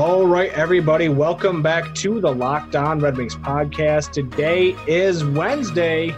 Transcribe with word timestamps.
All 0.00 0.26
right, 0.26 0.50
everybody, 0.54 1.10
welcome 1.10 1.60
back 1.60 1.94
to 1.96 2.22
the 2.22 2.34
Locked 2.34 2.74
On 2.74 2.98
Red 3.00 3.18
Wings 3.18 3.36
podcast. 3.36 4.12
Today 4.12 4.74
is 4.86 5.26
Wednesday, 5.26 6.16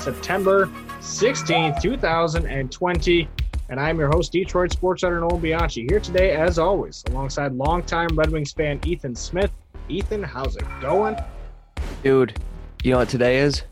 September 0.00 0.66
16th, 0.98 1.80
2020, 1.80 3.28
and 3.68 3.78
I'm 3.78 3.96
your 3.96 4.08
host, 4.08 4.32
Detroit 4.32 4.72
Sports 4.72 5.04
Editor 5.04 5.20
Nolan 5.20 5.40
Bianchi. 5.40 5.86
Here 5.88 6.00
today, 6.00 6.32
as 6.32 6.58
always, 6.58 7.04
alongside 7.10 7.52
longtime 7.52 8.08
Red 8.16 8.32
Wings 8.32 8.52
fan 8.52 8.80
Ethan 8.84 9.14
Smith. 9.14 9.52
Ethan, 9.88 10.24
how's 10.24 10.56
it 10.56 10.64
going? 10.80 11.14
Dude, 12.02 12.36
you 12.82 12.90
know 12.90 12.98
what 12.98 13.08
today 13.08 13.38
is? 13.38 13.62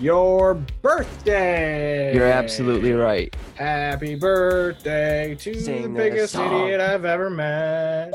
Your 0.00 0.54
birthday. 0.82 2.12
You're 2.14 2.26
absolutely 2.26 2.92
right. 2.92 3.34
Happy 3.54 4.16
birthday 4.16 5.36
to 5.36 5.60
Sing 5.60 5.82
the 5.82 5.88
biggest 6.00 6.32
song. 6.32 6.64
idiot 6.64 6.80
I've 6.80 7.04
ever 7.04 7.30
met. 7.30 8.12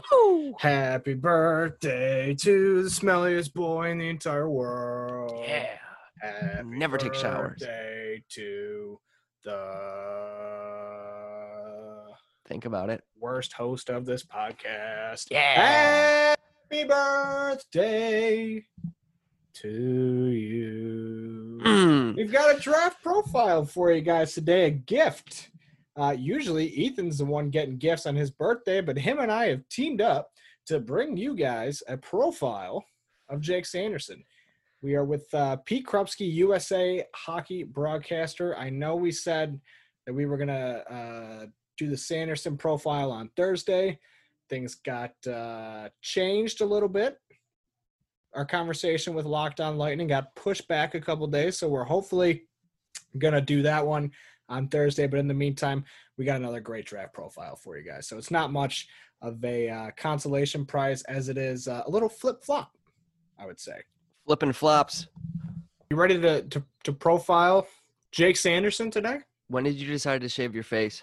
Happy 0.60 1.14
birthday 1.14 2.36
to 2.42 2.84
the 2.84 2.90
smelliest 2.90 3.54
boy 3.54 3.90
in 3.92 4.00
the 4.00 4.10
entire 4.10 4.50
world. 4.50 5.46
Yeah. 5.48 5.68
Happy 6.22 6.68
Never 6.68 6.98
take 6.98 7.14
showers. 7.14 7.60
Birthday 7.60 8.22
to 8.30 9.00
the 9.46 9.54
Think 12.50 12.66
about 12.66 12.90
it. 12.90 13.02
worst 13.20 13.54
host 13.54 13.90
of 13.90 14.06
this 14.06 14.24
podcast. 14.26 15.28
Yeah. 15.32 16.36
Happy 16.70 16.84
birthday 16.84 18.66
to 19.62 20.28
you. 20.28 21.60
Mm. 21.64 22.16
We've 22.16 22.32
got 22.32 22.56
a 22.56 22.60
draft 22.60 23.02
profile 23.02 23.66
for 23.66 23.92
you 23.92 24.02
guys 24.02 24.34
today, 24.34 24.66
a 24.66 24.72
gift. 24.72 25.50
Uh, 25.96 26.16
usually, 26.18 26.86
Ethan's 26.86 27.18
the 27.18 27.26
one 27.26 27.50
getting 27.50 27.78
gifts 27.78 28.06
on 28.06 28.16
his 28.16 28.30
birthday, 28.30 28.82
but 28.82 28.98
him 28.98 29.20
and 29.20 29.32
I 29.32 29.48
have 29.48 29.68
teamed 29.70 30.02
up 30.02 30.30
to 30.68 30.80
bring 30.80 31.18
you 31.18 31.36
guys 31.36 31.82
a 31.88 31.98
profile 31.98 32.86
of 33.30 33.42
Jake 33.42 33.66
Sanderson. 33.66 34.24
We 34.84 34.94
are 34.94 35.06
with 35.06 35.34
uh, 35.34 35.58
Pete 35.66 35.88
Krupsky, 35.88 36.32
USA 36.34 37.04
hockey 37.16 37.64
broadcaster. 37.64 38.56
I 38.58 38.70
know 38.70 38.96
we 38.96 39.12
said 39.12 39.60
that 40.06 40.14
we 40.14 40.28
were 40.28 40.38
going 40.38 40.50
to 40.50 40.94
uh, 40.94 41.46
do 41.78 41.90
the 41.90 41.98
Sanderson 41.98 42.58
profile 42.58 43.12
on 43.12 43.32
Thursday. 43.36 43.98
Things 44.50 44.76
got 44.76 45.14
uh, 45.26 45.90
changed 46.02 46.62
a 46.62 46.66
little 46.66 46.90
bit 46.90 47.18
our 48.38 48.46
conversation 48.46 49.16
with 49.16 49.26
Locked 49.26 49.60
On 49.60 49.78
Lightning 49.80 50.08
got 50.08 50.34
pushed 50.36 50.68
back 50.68 50.94
a 50.94 51.02
couple 51.02 51.26
days, 51.26 51.58
so 51.58 51.68
we're 51.68 51.84
hopefully 51.84 52.44
gonna 53.18 53.42
do 53.42 53.64
that 53.64 53.86
one 53.86 54.12
on 54.48 54.68
Thursday. 54.68 55.08
But 55.08 55.20
in 55.20 55.28
the 55.28 55.34
meantime, 55.34 55.84
we 56.18 56.24
got 56.24 56.36
another 56.36 56.60
great 56.60 56.86
draft 56.86 57.14
profile 57.14 57.56
for 57.56 57.78
you 57.78 57.84
guys. 57.84 58.08
So 58.08 58.16
it's 58.16 58.30
not 58.30 58.52
much 58.52 58.88
of 59.24 59.44
a 59.44 59.70
uh, 59.70 59.92
consolation 59.98 60.68
prize 60.68 61.02
as 61.04 61.30
it 61.30 61.38
is 61.38 61.68
uh, 61.68 61.82
a 61.88 61.90
little 61.90 62.08
flip 62.08 62.44
flop, 62.44 62.72
I 63.40 63.48
would 63.48 63.60
say. 63.60 63.82
Flipping 64.28 64.54
flops. 64.54 65.08
You 65.90 65.98
ready 65.98 66.22
to, 66.22 66.44
to 66.44 66.64
to 66.84 66.94
profile 66.94 67.68
Jake 68.12 68.38
Sanderson 68.38 68.92
today? 68.92 69.18
When 69.48 69.64
did 69.64 69.76
you 69.76 69.88
decide 69.88 70.22
to 70.22 70.30
shave 70.30 70.54
your 70.54 70.64
face? 70.64 71.02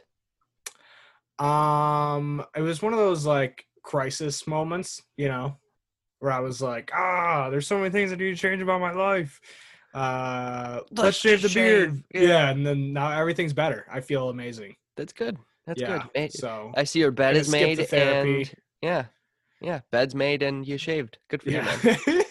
Um, 1.41 2.45
it 2.55 2.61
was 2.61 2.81
one 2.81 2.93
of 2.93 3.01
those 3.01 3.27
like 3.27 3.67
crisis 3.83 4.47
moments, 4.47 5.03
you 5.17 5.27
know, 5.27 5.57
where 6.25 6.33
I 6.33 6.41
was 6.41 6.63
like, 6.63 6.91
ah, 6.95 7.51
there's 7.51 7.67
so 7.67 7.79
many 7.79 7.91
things 7.91 8.11
I 8.13 8.17
need 8.17 8.31
to 8.31 8.37
change 8.37 8.63
about 8.63 8.81
my 8.81 8.93
life. 8.93 9.41
Uh, 9.93 10.81
let's, 10.91 11.03
Let's 11.03 11.17
shave 11.19 11.43
the 11.43 11.49
just 11.49 11.55
beard. 11.55 12.03
Yeah. 12.13 12.21
yeah. 12.23 12.51
and 12.51 12.67
then 12.67 12.93
now 12.93 13.13
everything's 13.13 13.53
better. 13.53 13.87
I 13.93 14.01
feel 14.01 14.31
amazing. 14.31 14.75
That's 14.97 15.13
good. 15.13 15.37
That's 15.67 15.81
yeah. 15.81 16.05
good. 16.15 16.33
So 16.33 16.73
I 16.77 16.85
see 16.85 16.99
your 16.99 17.13
bed 17.13 17.37
is 17.37 17.49
made 17.49 17.79
the 17.79 17.85
therapy. 17.85 18.39
and 18.39 18.55
yeah, 18.83 19.05
yeah, 19.61 19.81
bed's 19.93 20.15
made 20.15 20.43
and 20.43 20.67
you 20.67 20.79
shaved. 20.79 21.19
Good 21.29 21.43
for 21.43 21.51
yeah. 21.51 21.79
you, 21.83 22.25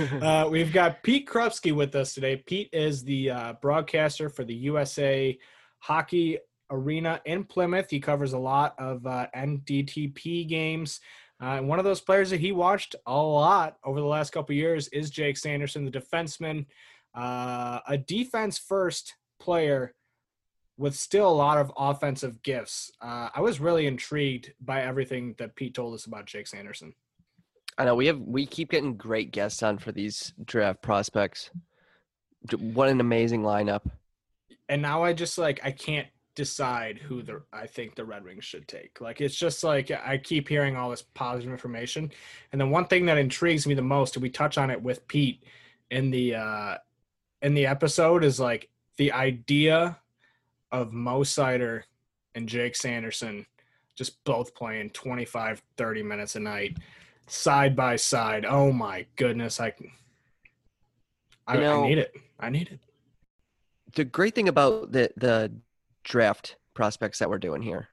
man. 0.00 0.22
uh, 0.22 0.48
we've 0.50 0.72
got 0.72 1.02
Pete 1.02 1.28
Krupsky 1.28 1.74
with 1.74 1.94
us 1.94 2.14
today. 2.14 2.36
Pete 2.36 2.70
is 2.72 3.04
the 3.04 3.30
uh, 3.30 3.52
broadcaster 3.62 4.28
for 4.28 4.44
the 4.44 4.54
USA 4.54 5.38
Hockey 5.78 6.38
Arena 6.70 7.20
in 7.24 7.44
Plymouth. 7.44 7.88
He 7.88 8.00
covers 8.00 8.32
a 8.32 8.38
lot 8.38 8.74
of 8.78 9.06
uh, 9.06 9.28
NDTP 9.34 10.48
games. 10.48 11.00
Uh, 11.40 11.56
and 11.56 11.68
one 11.68 11.78
of 11.78 11.84
those 11.84 12.00
players 12.00 12.30
that 12.30 12.40
he 12.40 12.52
watched 12.52 12.96
a 13.06 13.16
lot 13.16 13.76
over 13.84 14.00
the 14.00 14.06
last 14.06 14.30
couple 14.30 14.54
years 14.54 14.88
is 14.88 15.10
Jake 15.10 15.36
Sanderson, 15.36 15.84
the 15.84 15.90
defenseman, 15.90 16.66
uh, 17.14 17.80
a 17.86 17.96
defense 17.96 18.58
first 18.58 19.14
player 19.38 19.94
with 20.76 20.94
still 20.94 21.28
a 21.28 21.30
lot 21.30 21.58
of 21.58 21.72
offensive 21.76 22.42
gifts. 22.42 22.90
Uh, 23.00 23.28
I 23.34 23.40
was 23.40 23.60
really 23.60 23.86
intrigued 23.86 24.52
by 24.60 24.82
everything 24.82 25.34
that 25.38 25.54
Pete 25.54 25.74
told 25.74 25.94
us 25.94 26.06
about 26.06 26.26
Jake 26.26 26.46
Sanderson. 26.46 26.94
I 27.76 27.84
know 27.84 27.94
we 27.94 28.06
have 28.06 28.18
we 28.18 28.44
keep 28.44 28.70
getting 28.70 28.96
great 28.96 29.30
guests 29.30 29.62
on 29.62 29.78
for 29.78 29.92
these 29.92 30.32
draft 30.44 30.82
prospects. 30.82 31.50
What 32.58 32.88
an 32.88 33.00
amazing 33.00 33.42
lineup. 33.42 33.88
and 34.68 34.82
now 34.82 35.02
I 35.04 35.12
just 35.12 35.38
like 35.38 35.60
I 35.62 35.70
can't 35.70 36.08
decide 36.38 36.98
who 36.98 37.20
the 37.20 37.42
I 37.52 37.66
think 37.66 37.96
the 37.96 38.04
Red 38.04 38.22
Wings 38.24 38.44
should 38.44 38.68
take. 38.68 39.00
Like 39.00 39.20
it's 39.20 39.34
just 39.34 39.64
like 39.64 39.90
I 39.90 40.16
keep 40.16 40.48
hearing 40.48 40.76
all 40.76 40.88
this 40.90 41.02
positive 41.02 41.50
information, 41.50 42.12
and 42.52 42.60
the 42.60 42.66
one 42.66 42.86
thing 42.86 43.04
that 43.06 43.18
intrigues 43.18 43.66
me 43.66 43.74
the 43.74 43.82
most, 43.82 44.14
and 44.14 44.22
we 44.22 44.30
touch 44.30 44.56
on 44.56 44.70
it 44.70 44.80
with 44.80 45.06
Pete 45.08 45.42
in 45.90 46.10
the 46.10 46.36
uh 46.36 46.76
in 47.42 47.54
the 47.54 47.66
episode, 47.66 48.22
is 48.22 48.38
like 48.38 48.70
the 48.96 49.10
idea 49.12 49.98
of 50.70 50.92
Mo 50.92 51.20
Seider 51.22 51.82
and 52.36 52.48
Jake 52.48 52.76
Sanderson 52.76 53.44
just 53.96 54.22
both 54.22 54.54
playing 54.54 54.90
25 54.90 55.60
30 55.76 56.02
minutes 56.04 56.36
a 56.36 56.40
night 56.40 56.76
side 57.26 57.74
by 57.74 57.96
side. 57.96 58.44
Oh 58.44 58.70
my 58.70 59.06
goodness 59.16 59.58
i 59.58 59.72
I, 61.48 61.54
You 61.56 61.60
know- 61.62 61.84
I 61.84 61.88
need 61.88 61.98
it. 61.98 62.14
I 62.38 62.50
need 62.50 62.68
it. 62.68 62.80
The 63.96 64.04
great 64.04 64.34
thing 64.36 64.48
about 64.48 64.92
the 64.92 65.10
the 65.16 65.50
draft 66.04 66.56
prospects 66.74 67.18
that 67.18 67.28
we're 67.30 67.38
doing 67.38 67.62
here 67.62 67.88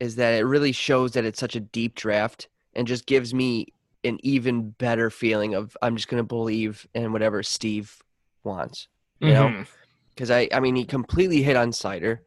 is 0.00 0.16
that 0.16 0.34
it 0.34 0.44
really 0.44 0.72
shows 0.72 1.12
that 1.12 1.24
it's 1.24 1.40
such 1.40 1.56
a 1.56 1.60
deep 1.60 1.94
draft 1.94 2.48
and 2.74 2.86
just 2.86 3.06
gives 3.06 3.34
me 3.34 3.66
an 4.04 4.18
even 4.22 4.70
better 4.70 5.10
feeling 5.10 5.54
of 5.54 5.76
I'm 5.82 5.96
just 5.96 6.08
going 6.08 6.22
to 6.22 6.26
believe 6.26 6.86
in 6.94 7.12
whatever 7.12 7.42
Steve 7.42 7.96
wants. 8.44 8.88
You 9.20 9.32
know? 9.32 9.48
Mhm. 9.48 9.66
Because 10.14 10.30
I, 10.30 10.48
I 10.52 10.60
mean, 10.60 10.76
he 10.76 10.84
completely 10.84 11.42
hit 11.42 11.56
on 11.56 11.70
Seider. 11.70 12.20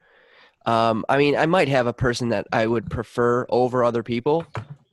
Um, 0.66 1.06
I 1.10 1.18
mean, 1.18 1.36
I 1.36 1.46
might 1.46 1.70
have 1.70 1.88
a 1.88 1.94
person 1.94 2.30
that 2.30 2.48
I 2.52 2.68
would 2.68 2.90
prefer 2.90 3.46
over 3.50 3.84
other 3.84 4.04
people, 4.04 4.46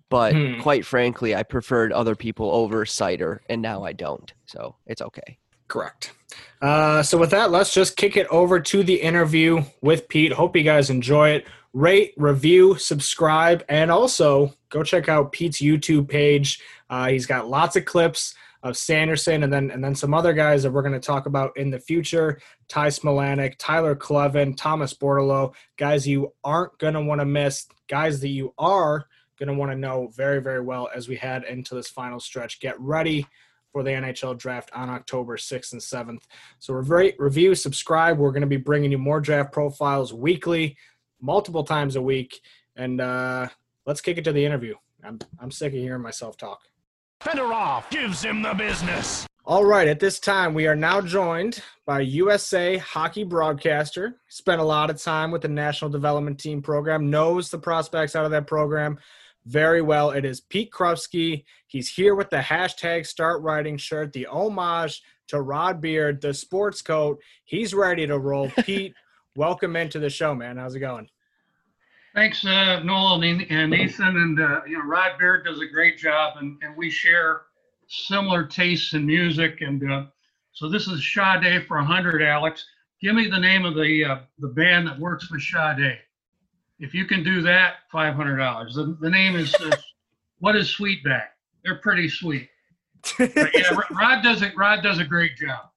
but 0.08 0.32
Hmm. 0.32 0.60
quite 0.60 0.86
frankly, 0.86 1.34
I 1.34 1.42
preferred 1.42 1.92
other 1.92 2.14
people 2.16 2.50
over 2.50 2.84
Seider, 2.84 3.40
and 3.48 3.60
now 3.60 3.84
I 3.84 3.92
don't. 3.92 4.32
So 4.46 4.76
it's 4.86 5.02
okay. 5.02 5.38
Correct. 5.68 6.12
Uh, 6.60 7.02
so 7.02 7.16
with 7.16 7.30
that, 7.30 7.50
let's 7.50 7.72
just 7.72 7.96
kick 7.96 8.16
it 8.16 8.26
over 8.28 8.58
to 8.58 8.82
the 8.82 9.00
interview 9.00 9.62
with 9.80 10.08
Pete. 10.08 10.32
Hope 10.32 10.56
you 10.56 10.62
guys 10.62 10.90
enjoy 10.90 11.30
it. 11.30 11.46
Rate, 11.72 12.14
review, 12.16 12.76
subscribe, 12.76 13.64
and 13.68 13.90
also 13.90 14.52
go 14.70 14.82
check 14.82 15.08
out 15.08 15.32
Pete's 15.32 15.60
YouTube 15.60 16.08
page. 16.08 16.60
Uh, 16.90 17.08
he's 17.08 17.26
got 17.26 17.48
lots 17.48 17.76
of 17.76 17.84
clips 17.84 18.34
of 18.64 18.76
Sanderson 18.76 19.44
and 19.44 19.52
then 19.52 19.70
and 19.70 19.84
then 19.84 19.94
some 19.94 20.12
other 20.12 20.32
guys 20.32 20.62
that 20.62 20.72
we're 20.72 20.82
going 20.82 20.92
to 20.92 20.98
talk 20.98 21.26
about 21.26 21.56
in 21.56 21.70
the 21.70 21.78
future. 21.78 22.40
Ty 22.66 22.88
Smilanic, 22.88 23.54
Tyler 23.58 23.94
Kleven, 23.94 24.56
Thomas 24.56 24.94
Bordeleau, 24.94 25.54
guys 25.76 26.08
you 26.08 26.32
aren't 26.42 26.76
going 26.78 26.94
to 26.94 27.00
want 27.00 27.20
to 27.20 27.24
miss, 27.24 27.66
guys 27.86 28.20
that 28.20 28.28
you 28.28 28.52
are 28.58 29.06
going 29.38 29.48
to 29.48 29.54
want 29.54 29.70
to 29.70 29.78
know 29.78 30.08
very, 30.16 30.40
very 30.40 30.60
well 30.60 30.88
as 30.92 31.06
we 31.06 31.14
head 31.14 31.44
into 31.44 31.76
this 31.76 31.88
final 31.88 32.18
stretch. 32.18 32.58
Get 32.58 32.80
ready 32.80 33.26
for 33.78 33.84
the 33.84 33.90
NHL 33.90 34.36
draft 34.36 34.72
on 34.74 34.90
October 34.90 35.36
6th 35.36 35.70
and 35.70 35.80
7th. 35.80 36.22
So 36.58 36.74
rate, 36.74 37.14
review, 37.16 37.54
subscribe. 37.54 38.18
We're 38.18 38.32
going 38.32 38.40
to 38.40 38.48
be 38.48 38.56
bringing 38.56 38.90
you 38.90 38.98
more 38.98 39.20
draft 39.20 39.52
profiles 39.52 40.12
weekly, 40.12 40.76
multiple 41.20 41.62
times 41.62 41.94
a 41.94 42.02
week. 42.02 42.40
And 42.74 43.00
uh, 43.00 43.46
let's 43.86 44.00
kick 44.00 44.18
it 44.18 44.24
to 44.24 44.32
the 44.32 44.44
interview. 44.44 44.74
I'm, 45.04 45.20
I'm 45.38 45.52
sick 45.52 45.74
of 45.74 45.78
hearing 45.78 46.02
myself 46.02 46.36
talk. 46.36 46.58
Fedorov 47.20 47.88
gives 47.90 48.20
him 48.20 48.42
the 48.42 48.52
business. 48.52 49.28
All 49.44 49.64
right, 49.64 49.86
at 49.86 50.00
this 50.00 50.18
time, 50.18 50.54
we 50.54 50.66
are 50.66 50.74
now 50.74 51.00
joined 51.00 51.62
by 51.86 52.00
USA 52.00 52.78
hockey 52.78 53.22
broadcaster. 53.22 54.16
Spent 54.26 54.60
a 54.60 54.64
lot 54.64 54.90
of 54.90 55.00
time 55.00 55.30
with 55.30 55.42
the 55.42 55.48
National 55.48 55.88
Development 55.88 56.36
Team 56.36 56.62
program, 56.62 57.10
knows 57.10 57.48
the 57.48 57.58
prospects 57.58 58.16
out 58.16 58.24
of 58.24 58.32
that 58.32 58.48
program 58.48 58.98
very 59.48 59.80
well. 59.80 60.10
It 60.10 60.26
is 60.26 60.40
Pete 60.40 60.70
Krupsky. 60.70 61.44
He's 61.66 61.88
here 61.88 62.14
with 62.14 62.28
the 62.28 62.36
hashtag 62.36 63.06
start 63.06 63.40
writing 63.42 63.78
shirt, 63.78 64.12
the 64.12 64.26
homage 64.26 65.02
to 65.28 65.40
Rod 65.40 65.80
Beard, 65.80 66.20
the 66.20 66.34
sports 66.34 66.82
coat. 66.82 67.18
He's 67.44 67.72
ready 67.72 68.06
to 68.06 68.18
roll. 68.18 68.50
Pete, 68.64 68.94
welcome 69.36 69.74
into 69.74 69.98
the 69.98 70.10
show, 70.10 70.34
man. 70.34 70.58
How's 70.58 70.74
it 70.74 70.80
going? 70.80 71.08
Thanks, 72.14 72.44
uh, 72.44 72.80
Noel 72.80 73.22
and, 73.22 73.46
and 73.50 73.74
Ethan. 73.74 74.16
And, 74.16 74.40
uh, 74.40 74.60
you 74.66 74.78
know, 74.78 74.84
Rod 74.84 75.18
Beard 75.18 75.46
does 75.46 75.60
a 75.60 75.66
great 75.66 75.96
job, 75.96 76.34
and, 76.38 76.58
and 76.62 76.76
we 76.76 76.90
share 76.90 77.42
similar 77.88 78.44
tastes 78.44 78.92
in 78.92 79.06
music. 79.06 79.62
And 79.62 79.90
uh, 79.90 80.06
so 80.52 80.68
this 80.68 80.88
is 80.88 81.10
Sade 81.14 81.66
for 81.66 81.78
100, 81.78 82.22
Alex. 82.22 82.66
Give 83.00 83.14
me 83.14 83.28
the 83.28 83.38
name 83.38 83.64
of 83.64 83.74
the 83.74 84.04
uh, 84.04 84.18
the 84.40 84.48
band 84.48 84.88
that 84.88 84.98
works 84.98 85.30
with 85.30 85.40
Sade. 85.40 85.98
If 86.78 86.94
you 86.94 87.06
can 87.06 87.24
do 87.24 87.42
that, 87.42 87.74
$500. 87.92 88.74
The, 88.74 88.96
the 89.00 89.10
name 89.10 89.36
is 89.36 89.54
uh, 89.54 89.76
What 90.38 90.56
is 90.56 90.74
Sweetback? 90.74 91.28
They're 91.64 91.76
pretty 91.76 92.08
sweet. 92.08 92.48
But 93.18 93.34
yeah, 93.54 93.78
Rod 93.90 94.22
does 94.22 94.42
it. 94.42 94.56
Rod 94.56 94.82
does 94.82 94.98
a 94.98 95.04
great 95.04 95.36
job. 95.36 95.70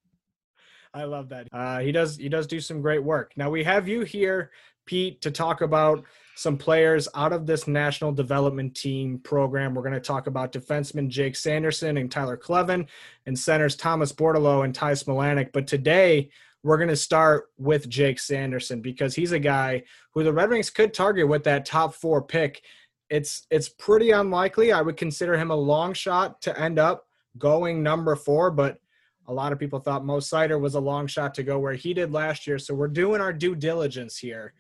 I 0.93 1.05
love 1.05 1.29
that. 1.29 1.47
Uh, 1.51 1.79
he 1.79 1.91
does. 1.91 2.17
He 2.17 2.29
does 2.29 2.47
do 2.47 2.59
some 2.59 2.81
great 2.81 3.03
work. 3.03 3.31
Now 3.35 3.49
we 3.49 3.63
have 3.63 3.87
you 3.87 4.01
here, 4.01 4.51
Pete, 4.85 5.21
to 5.21 5.31
talk 5.31 5.61
about 5.61 6.03
some 6.35 6.57
players 6.57 7.07
out 7.15 7.33
of 7.33 7.45
this 7.45 7.67
national 7.67 8.11
development 8.11 8.75
team 8.75 9.19
program. 9.19 9.73
We're 9.73 9.83
going 9.83 9.93
to 9.93 9.99
talk 9.99 10.27
about 10.27 10.51
defenseman 10.51 11.07
Jake 11.07 11.35
Sanderson 11.35 11.97
and 11.97 12.11
Tyler 12.11 12.37
Kleven, 12.37 12.87
and 13.25 13.37
centers 13.37 13.75
Thomas 13.75 14.11
Bordeleau 14.11 14.65
and 14.65 14.73
Ty 14.73 14.93
Smilanic. 14.93 15.51
But 15.53 15.67
today 15.67 16.29
we're 16.63 16.77
going 16.77 16.89
to 16.89 16.95
start 16.95 17.45
with 17.57 17.89
Jake 17.89 18.19
Sanderson 18.19 18.81
because 18.81 19.15
he's 19.15 19.31
a 19.31 19.39
guy 19.39 19.83
who 20.13 20.23
the 20.23 20.33
Red 20.33 20.49
Wings 20.49 20.69
could 20.69 20.93
target 20.93 21.27
with 21.27 21.43
that 21.45 21.65
top 21.65 21.93
four 21.93 22.21
pick. 22.21 22.61
It's 23.09 23.45
it's 23.49 23.69
pretty 23.69 24.11
unlikely. 24.11 24.71
I 24.71 24.81
would 24.81 24.97
consider 24.97 25.37
him 25.37 25.51
a 25.51 25.55
long 25.55 25.93
shot 25.93 26.41
to 26.43 26.59
end 26.59 26.79
up 26.79 27.07
going 27.37 27.81
number 27.81 28.15
four, 28.15 28.51
but 28.51 28.79
a 29.27 29.33
lot 29.33 29.51
of 29.51 29.59
people 29.59 29.79
thought 29.79 30.05
Mo 30.05 30.17
Seider 30.17 30.59
was 30.59 30.75
a 30.75 30.79
long 30.79 31.07
shot 31.07 31.33
to 31.35 31.43
go 31.43 31.59
where 31.59 31.73
he 31.73 31.93
did 31.93 32.11
last 32.11 32.45
year. 32.47 32.59
So 32.59 32.73
we're 32.73 32.87
doing 32.87 33.21
our 33.21 33.33
due 33.33 33.55
diligence 33.55 34.17
here, 34.17 34.53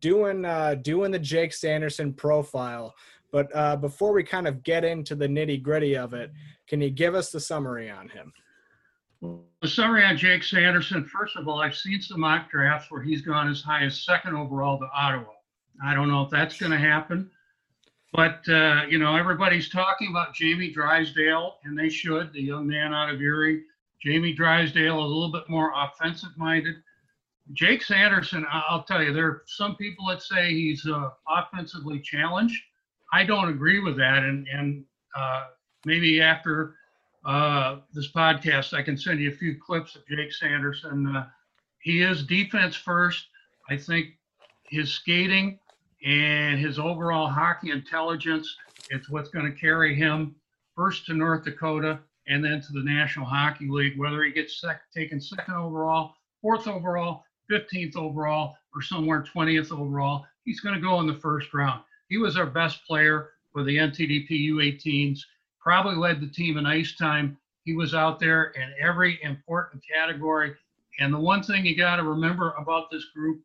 doing 0.00 0.44
uh, 0.44 0.76
doing 0.76 1.10
the 1.10 1.18
Jake 1.18 1.52
Sanderson 1.52 2.12
profile. 2.12 2.94
But 3.30 3.54
uh, 3.54 3.76
before 3.76 4.12
we 4.12 4.22
kind 4.22 4.48
of 4.48 4.62
get 4.62 4.84
into 4.84 5.14
the 5.14 5.26
nitty 5.26 5.62
gritty 5.62 5.96
of 5.96 6.14
it, 6.14 6.32
can 6.66 6.80
you 6.80 6.90
give 6.90 7.14
us 7.14 7.30
the 7.30 7.40
summary 7.40 7.90
on 7.90 8.08
him? 8.08 8.32
The 9.20 9.68
summary 9.68 10.04
on 10.04 10.16
Jake 10.16 10.44
Sanderson, 10.44 11.04
first 11.04 11.36
of 11.36 11.48
all, 11.48 11.60
I've 11.60 11.74
seen 11.74 12.00
some 12.00 12.20
mock 12.20 12.50
drafts 12.50 12.90
where 12.90 13.02
he's 13.02 13.22
gone 13.22 13.48
as 13.48 13.60
high 13.60 13.84
as 13.84 14.00
second 14.00 14.36
overall 14.36 14.78
to 14.78 14.88
Ottawa. 14.94 15.32
I 15.84 15.94
don't 15.94 16.08
know 16.08 16.22
if 16.22 16.30
that's 16.30 16.58
going 16.58 16.72
to 16.72 16.78
happen. 16.78 17.30
But, 18.12 18.48
uh, 18.48 18.82
you 18.88 18.98
know, 18.98 19.16
everybody's 19.16 19.68
talking 19.68 20.08
about 20.08 20.34
Jamie 20.34 20.70
Drysdale, 20.70 21.56
and 21.64 21.78
they 21.78 21.88
should, 21.88 22.32
the 22.32 22.40
young 22.40 22.66
man 22.66 22.94
out 22.94 23.10
of 23.10 23.20
Erie. 23.20 23.64
Jamie 24.02 24.32
Drysdale, 24.32 24.98
a 24.98 25.00
little 25.00 25.32
bit 25.32 25.48
more 25.48 25.72
offensive 25.76 26.36
minded. 26.36 26.76
Jake 27.52 27.82
Sanderson, 27.82 28.46
I'll 28.50 28.84
tell 28.84 29.02
you, 29.02 29.12
there 29.12 29.26
are 29.26 29.42
some 29.46 29.76
people 29.76 30.06
that 30.06 30.22
say 30.22 30.52
he's 30.52 30.86
uh, 30.86 31.10
offensively 31.28 32.00
challenged. 32.00 32.62
I 33.12 33.24
don't 33.24 33.48
agree 33.48 33.80
with 33.80 33.96
that. 33.96 34.22
And, 34.22 34.46
and 34.48 34.84
uh, 35.14 35.46
maybe 35.84 36.20
after 36.20 36.76
uh, 37.28 37.80
this 37.92 38.10
podcast, 38.10 38.72
I 38.72 38.82
can 38.82 38.96
send 38.96 39.20
you 39.20 39.28
a 39.30 39.34
few 39.34 39.54
clips 39.60 39.94
of 39.94 40.06
Jake 40.08 40.32
Sanderson. 40.32 41.14
Uh, 41.14 41.26
he 41.80 42.00
is 42.00 42.24
defense 42.24 42.74
first. 42.74 43.26
I 43.68 43.76
think 43.76 44.14
his 44.64 44.90
skating 44.90 45.58
and 46.02 46.58
his 46.58 46.78
overall 46.78 47.28
hockey 47.28 47.70
intelligence 47.70 48.56
is 48.90 49.10
what's 49.10 49.28
going 49.28 49.44
to 49.44 49.60
carry 49.60 49.94
him 49.94 50.36
first 50.74 51.04
to 51.06 51.12
North 51.12 51.44
Dakota 51.44 51.98
and 52.28 52.42
then 52.42 52.62
to 52.62 52.72
the 52.72 52.82
National 52.82 53.26
Hockey 53.26 53.68
League, 53.68 53.98
whether 53.98 54.24
he 54.24 54.32
gets 54.32 54.58
sec- 54.58 54.90
taken 54.96 55.20
second 55.20 55.54
overall, 55.54 56.14
fourth 56.40 56.66
overall, 56.66 57.24
15th 57.52 57.96
overall, 57.96 58.56
or 58.74 58.80
somewhere 58.80 59.22
20th 59.22 59.70
overall. 59.70 60.24
He's 60.44 60.60
going 60.60 60.76
to 60.76 60.80
go 60.80 60.98
in 61.00 61.06
the 61.06 61.14
first 61.14 61.52
round. 61.52 61.82
He 62.08 62.16
was 62.16 62.38
our 62.38 62.46
best 62.46 62.86
player 62.86 63.32
for 63.52 63.64
the 63.64 63.76
NTDP 63.76 64.48
U18s 64.48 65.20
probably 65.68 65.96
led 65.96 66.18
the 66.18 66.26
team 66.26 66.56
in 66.56 66.64
ice 66.64 66.96
time. 66.96 67.36
He 67.62 67.74
was 67.74 67.92
out 67.92 68.18
there 68.18 68.54
in 68.56 68.72
every 68.80 69.22
important 69.22 69.82
category. 69.86 70.54
And 70.98 71.12
the 71.12 71.20
one 71.20 71.42
thing 71.42 71.66
you 71.66 71.76
got 71.76 71.96
to 71.96 72.04
remember 72.04 72.52
about 72.52 72.90
this 72.90 73.04
group, 73.14 73.42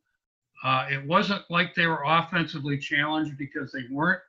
uh, 0.64 0.86
it 0.90 1.06
wasn't 1.06 1.42
like 1.50 1.76
they 1.76 1.86
were 1.86 2.06
offensively 2.06 2.78
challenged 2.78 3.38
because 3.38 3.74
they 3.74 3.84
weren't, 3.92 4.22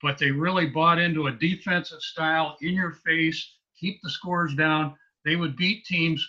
but 0.00 0.18
they 0.18 0.30
really 0.30 0.66
bought 0.66 1.00
into 1.00 1.26
a 1.26 1.32
defensive 1.32 2.00
style, 2.00 2.56
in 2.60 2.74
your 2.74 2.92
face, 2.92 3.54
keep 3.76 4.00
the 4.04 4.10
scores 4.10 4.54
down. 4.54 4.94
They 5.24 5.34
would 5.34 5.56
beat 5.56 5.84
teams 5.84 6.24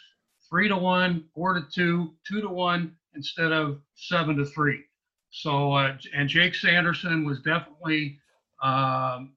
three 0.49 0.67
to 0.67 0.75
one, 0.75 1.25
four 1.35 1.53
to 1.53 1.61
two, 1.71 2.15
two 2.27 2.41
to 2.41 2.49
one, 2.49 2.95
instead 3.13 3.51
of 3.51 3.81
seven 3.93 4.35
to 4.37 4.45
three. 4.47 4.83
So, 5.29 5.73
uh, 5.73 5.95
and 6.15 6.27
Jake 6.27 6.55
Sanderson 6.55 7.23
was 7.23 7.39
definitely 7.41 8.17
um, 8.63 9.33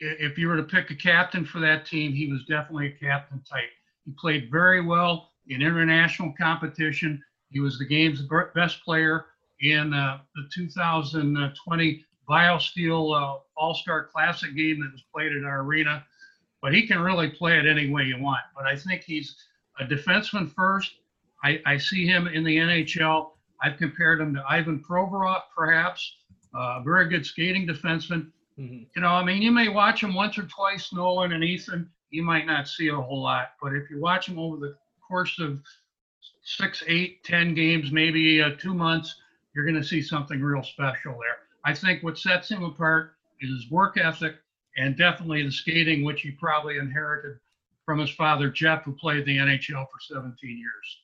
if 0.00 0.38
you 0.38 0.48
were 0.48 0.56
to 0.56 0.62
pick 0.62 0.90
a 0.90 0.94
captain 0.94 1.44
for 1.44 1.60
that 1.60 1.86
team, 1.86 2.12
he 2.12 2.30
was 2.30 2.44
definitely 2.44 2.88
a 2.88 3.04
captain 3.04 3.42
type. 3.48 3.70
He 4.04 4.12
played 4.12 4.50
very 4.50 4.80
well 4.80 5.30
in 5.48 5.62
international 5.62 6.34
competition. 6.38 7.22
He 7.50 7.60
was 7.60 7.78
the 7.78 7.86
game's 7.86 8.22
best 8.54 8.84
player 8.84 9.26
in 9.60 9.94
uh, 9.94 10.18
the 10.34 10.48
2020 10.54 12.04
BioSteel 12.28 13.36
uh, 13.36 13.38
All-Star 13.56 14.04
Classic 14.12 14.54
game 14.54 14.80
that 14.80 14.92
was 14.92 15.02
played 15.14 15.32
at 15.32 15.44
our 15.44 15.60
arena. 15.60 16.04
But 16.60 16.74
he 16.74 16.86
can 16.86 17.00
really 17.00 17.30
play 17.30 17.58
it 17.58 17.66
any 17.66 17.90
way 17.90 18.04
you 18.04 18.18
want. 18.20 18.40
But 18.56 18.66
I 18.66 18.76
think 18.76 19.02
he's 19.02 19.36
a 19.78 19.84
defenseman 19.84 20.52
first. 20.52 20.92
I, 21.44 21.60
I 21.64 21.76
see 21.76 22.06
him 22.06 22.26
in 22.26 22.44
the 22.44 22.56
NHL. 22.56 23.30
I've 23.62 23.76
compared 23.76 24.20
him 24.20 24.34
to 24.34 24.44
Ivan 24.48 24.82
Provorov, 24.82 25.42
perhaps, 25.56 26.16
uh, 26.54 26.58
a 26.58 26.62
uh, 26.62 26.82
very 26.82 27.08
good 27.08 27.24
skating 27.24 27.66
defenseman 27.66 28.30
Mm-hmm. 28.58 28.84
You 28.94 29.02
know, 29.02 29.08
I 29.08 29.24
mean, 29.24 29.42
you 29.42 29.52
may 29.52 29.68
watch 29.68 30.00
them 30.00 30.14
once 30.14 30.38
or 30.38 30.44
twice, 30.44 30.92
Nolan 30.92 31.32
and 31.32 31.44
Ethan. 31.44 31.90
You 32.10 32.22
might 32.22 32.46
not 32.46 32.68
see 32.68 32.88
a 32.88 32.96
whole 32.96 33.22
lot, 33.22 33.48
but 33.60 33.74
if 33.74 33.90
you 33.90 34.00
watch 34.00 34.26
them 34.26 34.38
over 34.38 34.56
the 34.56 34.76
course 35.06 35.38
of 35.38 35.60
six, 36.42 36.82
eight, 36.86 37.22
ten 37.24 37.54
games, 37.54 37.92
maybe 37.92 38.40
uh, 38.40 38.50
two 38.58 38.72
months, 38.72 39.16
you're 39.54 39.64
going 39.64 39.80
to 39.80 39.86
see 39.86 40.00
something 40.00 40.40
real 40.40 40.62
special 40.62 41.12
there. 41.12 41.38
I 41.64 41.74
think 41.74 42.02
what 42.02 42.18
sets 42.18 42.50
him 42.50 42.64
apart 42.64 43.14
is 43.40 43.50
his 43.50 43.70
work 43.70 43.98
ethic 43.98 44.36
and 44.76 44.96
definitely 44.96 45.42
the 45.42 45.50
skating, 45.50 46.04
which 46.04 46.22
he 46.22 46.30
probably 46.30 46.78
inherited 46.78 47.38
from 47.84 47.98
his 47.98 48.10
father, 48.10 48.50
Jeff, 48.50 48.84
who 48.84 48.92
played 48.92 49.24
the 49.26 49.36
NHL 49.36 49.86
for 49.90 50.00
17 50.00 50.36
years. 50.42 50.98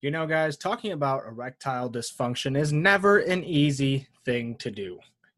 You 0.00 0.10
know, 0.10 0.26
guys, 0.26 0.56
talking 0.56 0.92
about 0.92 1.26
erectile 1.26 1.90
dysfunction 1.90 2.58
is 2.58 2.72
never 2.72 3.18
an 3.18 3.44
easy 3.44 4.08
thing 4.24 4.56
to 4.56 4.70
do 4.70 4.98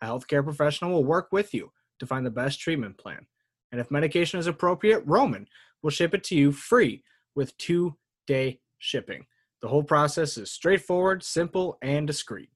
A 0.00 0.06
healthcare 0.06 0.44
professional 0.44 0.92
will 0.92 1.04
work 1.04 1.28
with 1.32 1.54
you 1.54 1.72
to 1.98 2.06
find 2.06 2.24
the 2.24 2.30
best 2.30 2.60
treatment 2.60 2.98
plan. 2.98 3.26
And 3.72 3.80
if 3.80 3.90
medication 3.90 4.38
is 4.38 4.46
appropriate, 4.46 5.02
Roman 5.04 5.48
will 5.82 5.90
ship 5.90 6.14
it 6.14 6.24
to 6.24 6.34
you 6.34 6.52
free 6.52 7.02
with 7.34 7.56
two 7.58 7.96
day 8.26 8.60
shipping. 8.78 9.26
The 9.62 9.68
whole 9.68 9.82
process 9.82 10.36
is 10.36 10.50
straightforward, 10.50 11.22
simple, 11.22 11.78
and 11.82 12.06
discreet. 12.06 12.50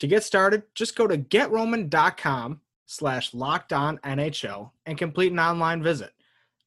To 0.00 0.06
get 0.06 0.24
started, 0.24 0.62
just 0.74 0.96
go 0.96 1.06
to 1.06 1.18
getroman.com 1.18 2.60
slash 2.86 3.34
locked 3.34 3.72
on 3.72 3.98
NHL 3.98 4.70
and 4.86 4.98
complete 4.98 5.32
an 5.32 5.38
online 5.38 5.82
visit. 5.82 6.12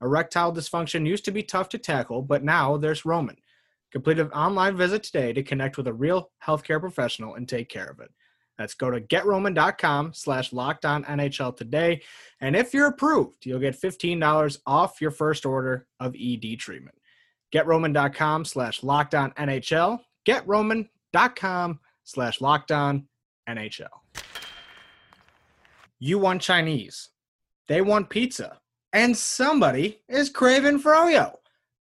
Erectile 0.02 0.54
dysfunction 0.54 1.08
used 1.08 1.26
to 1.26 1.32
be 1.32 1.44
tough 1.44 1.70
to 1.70 1.78
tackle, 1.78 2.22
but 2.22 2.44
now 2.44 2.78
there's 2.78 3.06
Roman. 3.06 3.38
Complete 3.92 4.20
an 4.20 4.32
online 4.32 4.76
visit 4.76 5.04
today 5.04 5.32
to 5.34 5.44
connect 5.44 5.78
with 5.78 5.88
a 5.88 5.94
real 5.94 6.32
healthcare 6.46 6.80
professional 6.80 7.36
and 7.36 7.48
take 7.48 7.70
care 7.70 7.88
of 7.88 8.00
it. 8.00 8.12
That's 8.58 8.74
go 8.74 8.90
to 8.90 9.02
getroman.com 9.02 10.14
slash 10.14 10.54
locked 10.54 10.84
NHL 10.84 11.58
today. 11.58 12.02
And 12.40 12.56
if 12.56 12.74
you're 12.74 12.88
approved, 12.88 13.46
you'll 13.46 13.60
get 13.60 13.80
$15 13.80 14.60
off 14.66 15.02
your 15.02 15.12
first 15.12 15.46
order 15.46 15.88
of 16.00 16.16
ED 16.16 16.60
treatment. 16.60 16.98
GetRoman.com 17.54 18.46
slash 18.46 18.84
locked 18.84 19.14
NHL. 19.14 20.00
GetRoman.com 20.28 21.80
slash 22.04 22.42
locked 22.42 22.72
NHL. 22.72 23.88
You 26.00 26.20
want 26.20 26.42
Chinese. 26.42 27.10
They 27.68 27.82
want 27.82 28.10
pizza. 28.10 28.60
And 28.94 29.16
somebody 29.16 30.02
is 30.08 30.30
craving 30.30 30.82
froyo. 30.82 31.36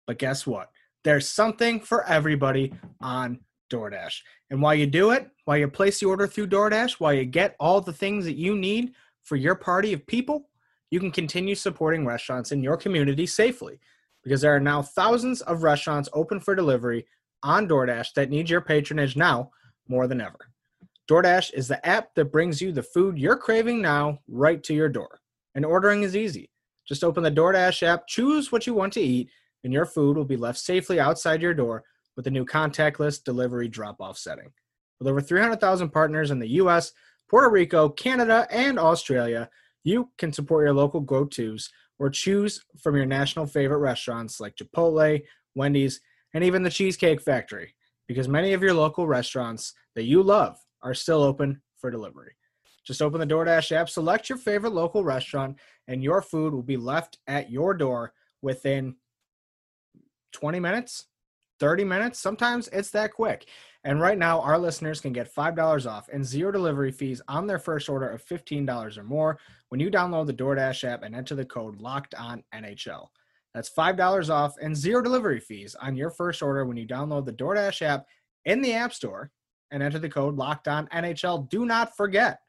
But 0.07 0.19
guess 0.19 0.45
what? 0.45 0.69
There's 1.03 1.29
something 1.29 1.79
for 1.79 2.03
everybody 2.05 2.73
on 2.99 3.39
DoorDash. 3.71 4.21
And 4.49 4.61
while 4.61 4.75
you 4.75 4.85
do 4.85 5.11
it, 5.11 5.29
while 5.45 5.57
you 5.57 5.67
place 5.67 5.99
the 5.99 6.05
order 6.07 6.27
through 6.27 6.47
DoorDash, 6.47 6.93
while 6.93 7.13
you 7.13 7.25
get 7.25 7.55
all 7.59 7.81
the 7.81 7.93
things 7.93 8.25
that 8.25 8.35
you 8.35 8.55
need 8.55 8.93
for 9.23 9.35
your 9.35 9.55
party 9.55 9.93
of 9.93 10.05
people, 10.05 10.49
you 10.91 10.99
can 10.99 11.11
continue 11.11 11.55
supporting 11.55 12.05
restaurants 12.05 12.51
in 12.51 12.61
your 12.61 12.77
community 12.77 13.25
safely 13.25 13.79
because 14.23 14.41
there 14.41 14.55
are 14.55 14.59
now 14.59 14.81
thousands 14.81 15.41
of 15.41 15.63
restaurants 15.63 16.09
open 16.13 16.39
for 16.39 16.55
delivery 16.55 17.05
on 17.43 17.67
DoorDash 17.67 18.13
that 18.13 18.29
need 18.29 18.49
your 18.49 18.61
patronage 18.61 19.15
now 19.15 19.51
more 19.87 20.07
than 20.07 20.21
ever. 20.21 20.49
DoorDash 21.09 21.53
is 21.53 21.67
the 21.67 21.85
app 21.85 22.15
that 22.15 22.31
brings 22.31 22.61
you 22.61 22.71
the 22.71 22.81
food 22.81 23.17
you're 23.17 23.37
craving 23.37 23.81
now 23.81 24.19
right 24.27 24.63
to 24.63 24.73
your 24.73 24.89
door. 24.89 25.19
And 25.53 25.63
ordering 25.63 26.03
is 26.03 26.15
easy. 26.15 26.49
Just 26.87 27.03
open 27.03 27.23
the 27.23 27.31
DoorDash 27.31 27.83
app, 27.83 28.07
choose 28.07 28.51
what 28.51 28.65
you 28.65 28.73
want 28.73 28.93
to 28.93 29.01
eat, 29.01 29.29
and 29.63 29.71
your 29.71 29.85
food 29.85 30.17
will 30.17 30.25
be 30.25 30.37
left 30.37 30.59
safely 30.59 30.99
outside 30.99 31.41
your 31.41 31.53
door 31.53 31.83
with 32.15 32.25
the 32.25 32.31
new 32.31 32.45
contactless 32.45 33.23
delivery 33.23 33.67
drop 33.67 34.01
off 34.01 34.17
setting. 34.17 34.51
With 34.99 35.07
over 35.07 35.21
300,000 35.21 35.89
partners 35.89 36.31
in 36.31 36.39
the 36.39 36.49
US, 36.61 36.91
Puerto 37.29 37.49
Rico, 37.49 37.89
Canada, 37.89 38.47
and 38.49 38.79
Australia, 38.79 39.49
you 39.83 40.09
can 40.17 40.31
support 40.31 40.65
your 40.65 40.73
local 40.73 41.01
go 41.01 41.25
tos 41.25 41.69
or 41.99 42.09
choose 42.09 42.63
from 42.81 42.95
your 42.95 43.05
national 43.05 43.45
favorite 43.45 43.79
restaurants 43.79 44.39
like 44.39 44.55
Chipotle, 44.55 45.21
Wendy's, 45.55 46.01
and 46.33 46.43
even 46.43 46.63
the 46.63 46.69
Cheesecake 46.69 47.21
Factory, 47.21 47.73
because 48.07 48.27
many 48.27 48.53
of 48.53 48.61
your 48.61 48.73
local 48.73 49.07
restaurants 49.07 49.73
that 49.95 50.03
you 50.03 50.21
love 50.21 50.57
are 50.81 50.93
still 50.93 51.23
open 51.23 51.61
for 51.77 51.89
delivery. 51.89 52.33
Just 52.85 53.01
open 53.01 53.19
the 53.19 53.27
DoorDash 53.27 53.71
app, 53.71 53.89
select 53.89 54.29
your 54.29 54.37
favorite 54.37 54.73
local 54.73 55.03
restaurant, 55.03 55.57
and 55.87 56.03
your 56.03 56.21
food 56.21 56.53
will 56.53 56.61
be 56.61 56.77
left 56.77 57.17
at 57.27 57.49
your 57.49 57.73
door 57.73 58.13
within 58.41 58.95
20 60.33 60.59
minutes, 60.59 61.05
30 61.59 61.83
minutes. 61.83 62.19
Sometimes 62.19 62.67
it's 62.69 62.91
that 62.91 63.13
quick. 63.13 63.47
And 63.83 64.01
right 64.01 64.17
now, 64.17 64.41
our 64.41 64.57
listeners 64.57 64.99
can 64.99 65.13
get 65.13 65.33
$5 65.33 65.89
off 65.89 66.09
and 66.11 66.25
zero 66.25 66.51
delivery 66.51 66.91
fees 66.91 67.21
on 67.27 67.45
their 67.45 67.59
first 67.59 67.87
order 67.87 68.09
of 68.09 68.25
$15 68.25 68.97
or 68.97 69.03
more 69.03 69.39
when 69.69 69.79
you 69.79 69.91
download 69.91 70.25
the 70.25 70.33
DoorDash 70.33 70.83
app 70.83 71.03
and 71.03 71.15
enter 71.15 71.35
the 71.35 71.45
code 71.45 71.79
locked 71.79 72.15
on 72.15 72.43
NHL. 72.53 73.07
That's 73.53 73.69
$5 73.69 74.29
off 74.29 74.55
and 74.61 74.75
zero 74.75 75.01
delivery 75.01 75.39
fees 75.39 75.75
on 75.75 75.95
your 75.95 76.09
first 76.09 76.41
order 76.41 76.65
when 76.65 76.77
you 76.77 76.87
download 76.87 77.25
the 77.25 77.33
DoorDash 77.33 77.83
app 77.83 78.05
in 78.45 78.61
the 78.61 78.73
App 78.73 78.93
Store 78.93 79.31
and 79.71 79.83
enter 79.83 79.99
the 79.99 80.09
code 80.09 80.35
locked 80.35 80.67
on 80.67 80.87
NHL. 80.87 81.49
Do 81.49 81.65
not 81.65 81.95
forget. 81.95 82.39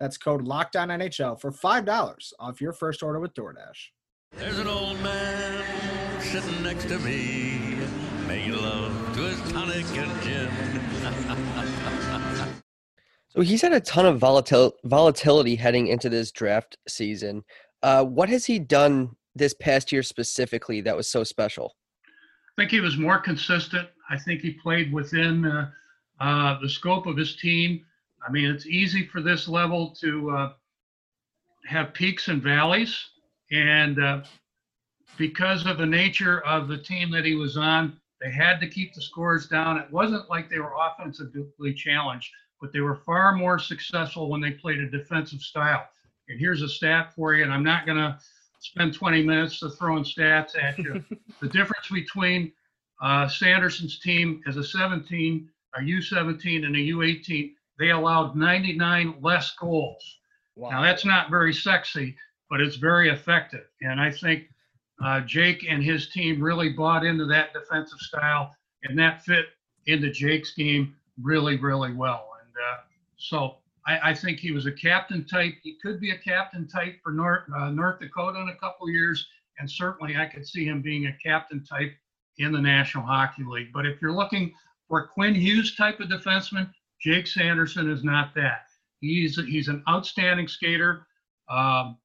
That's 0.00 0.18
code 0.18 0.42
locked 0.42 0.76
on 0.76 0.88
NHL 0.88 1.40
for 1.40 1.52
$5 1.52 2.32
off 2.40 2.60
your 2.60 2.72
first 2.72 3.02
order 3.02 3.20
with 3.20 3.32
DoorDash. 3.34 3.90
There's 4.36 4.58
an 4.58 4.66
old 4.66 5.00
man 5.00 6.20
sitting 6.20 6.62
next 6.62 6.88
to 6.88 6.98
me, 6.98 7.78
making 8.26 8.56
love 8.56 9.14
to 9.14 9.22
his 9.22 9.52
tonic 9.52 9.86
and 9.96 10.22
gin. 10.22 10.50
So 13.34 13.40
he's 13.40 13.62
had 13.62 13.72
a 13.72 13.80
ton 13.80 14.06
of 14.06 14.20
volatil- 14.20 14.74
volatility 14.84 15.56
heading 15.56 15.88
into 15.88 16.08
this 16.08 16.30
draft 16.30 16.76
season. 16.86 17.42
Uh, 17.82 18.04
what 18.04 18.28
has 18.28 18.46
he 18.46 18.60
done 18.60 19.16
this 19.34 19.54
past 19.54 19.90
year 19.90 20.04
specifically 20.04 20.80
that 20.82 20.96
was 20.96 21.08
so 21.08 21.24
special? 21.24 21.74
I 22.06 22.62
think 22.62 22.70
he 22.70 22.80
was 22.80 22.96
more 22.96 23.18
consistent. 23.18 23.88
I 24.08 24.18
think 24.18 24.40
he 24.40 24.52
played 24.52 24.92
within 24.92 25.44
uh, 25.44 25.70
uh, 26.20 26.60
the 26.60 26.68
scope 26.68 27.06
of 27.06 27.16
his 27.16 27.34
team. 27.34 27.84
I 28.26 28.30
mean, 28.30 28.48
it's 28.48 28.66
easy 28.66 29.04
for 29.04 29.20
this 29.20 29.48
level 29.48 29.90
to 30.00 30.30
uh, 30.30 30.52
have 31.66 31.92
peaks 31.92 32.28
and 32.28 32.40
valleys. 32.40 32.96
And 33.50 34.00
uh, 34.00 34.22
because 35.18 35.66
of 35.66 35.78
the 35.78 35.86
nature 35.86 36.40
of 36.42 36.68
the 36.68 36.78
team 36.78 37.10
that 37.10 37.24
he 37.24 37.34
was 37.34 37.56
on, 37.56 37.98
they 38.20 38.30
had 38.30 38.60
to 38.60 38.68
keep 38.68 38.94
the 38.94 39.02
scores 39.02 39.46
down. 39.46 39.76
It 39.76 39.90
wasn't 39.90 40.30
like 40.30 40.48
they 40.48 40.58
were 40.58 40.74
offensively 40.78 41.74
challenged, 41.74 42.30
but 42.60 42.72
they 42.72 42.80
were 42.80 42.96
far 42.96 43.34
more 43.34 43.58
successful 43.58 44.30
when 44.30 44.40
they 44.40 44.52
played 44.52 44.80
a 44.80 44.90
defensive 44.90 45.40
style. 45.40 45.86
And 46.28 46.40
here's 46.40 46.62
a 46.62 46.68
stat 46.68 47.12
for 47.14 47.34
you, 47.34 47.44
and 47.44 47.52
I'm 47.52 47.64
not 47.64 47.86
going 47.86 47.98
to 47.98 48.18
spend 48.60 48.94
20 48.94 49.22
minutes 49.22 49.60
to 49.60 49.70
throwing 49.70 50.04
stats 50.04 50.56
at 50.60 50.78
you. 50.78 51.04
the 51.40 51.48
difference 51.48 51.88
between 51.92 52.52
uh, 53.02 53.28
Sanderson's 53.28 53.98
team 53.98 54.40
as 54.46 54.56
a 54.56 54.64
17, 54.64 55.48
a 55.76 55.80
U17, 55.80 56.64
and 56.64 56.76
a 56.76 56.78
U18, 56.78 57.52
they 57.78 57.90
allowed 57.90 58.36
99 58.36 59.16
less 59.20 59.54
goals. 59.56 60.18
Wow. 60.56 60.70
Now, 60.70 60.82
that's 60.82 61.04
not 61.04 61.30
very 61.30 61.52
sexy, 61.52 62.16
but 62.48 62.60
it's 62.60 62.76
very 62.76 63.10
effective. 63.10 63.66
And 63.82 64.00
I 64.00 64.10
think 64.10 64.48
uh, 65.02 65.20
Jake 65.20 65.64
and 65.68 65.82
his 65.82 66.08
team 66.10 66.42
really 66.42 66.70
bought 66.70 67.04
into 67.04 67.24
that 67.26 67.52
defensive 67.52 67.98
style, 67.98 68.54
and 68.82 68.98
that 68.98 69.24
fit 69.24 69.46
into 69.86 70.10
Jake's 70.10 70.54
game 70.54 70.94
really, 71.22 71.56
really 71.56 71.92
well. 71.92 72.30
And 72.42 72.54
uh, 72.56 72.80
so 73.16 73.56
I, 73.86 74.10
I, 74.10 74.14
think 74.14 74.38
he 74.38 74.52
was 74.52 74.66
a 74.66 74.72
captain 74.72 75.24
type. 75.24 75.54
He 75.62 75.76
could 75.82 76.00
be 76.00 76.10
a 76.10 76.18
captain 76.18 76.66
type 76.66 76.96
for 77.02 77.12
North, 77.12 77.42
uh, 77.56 77.70
North 77.70 78.00
Dakota 78.00 78.40
in 78.40 78.48
a 78.48 78.56
couple 78.56 78.88
years, 78.88 79.26
and 79.58 79.70
certainly 79.70 80.16
I 80.16 80.26
could 80.26 80.46
see 80.46 80.64
him 80.64 80.80
being 80.80 81.06
a 81.06 81.16
captain 81.22 81.64
type 81.64 81.92
in 82.38 82.52
the 82.52 82.60
National 82.60 83.04
Hockey 83.04 83.44
League. 83.44 83.72
But 83.72 83.86
if 83.86 84.00
you're 84.00 84.12
looking 84.12 84.54
for 84.88 85.06
Quinn 85.06 85.34
Hughes 85.34 85.76
type 85.76 86.00
of 86.00 86.08
defenseman, 86.08 86.70
Jake 87.00 87.26
Sanderson 87.26 87.90
is 87.90 88.04
not 88.04 88.34
that. 88.34 88.66
He's 89.00 89.36
he's 89.36 89.68
an 89.68 89.82
outstanding 89.88 90.48
skater, 90.48 91.06
um, 91.50 91.98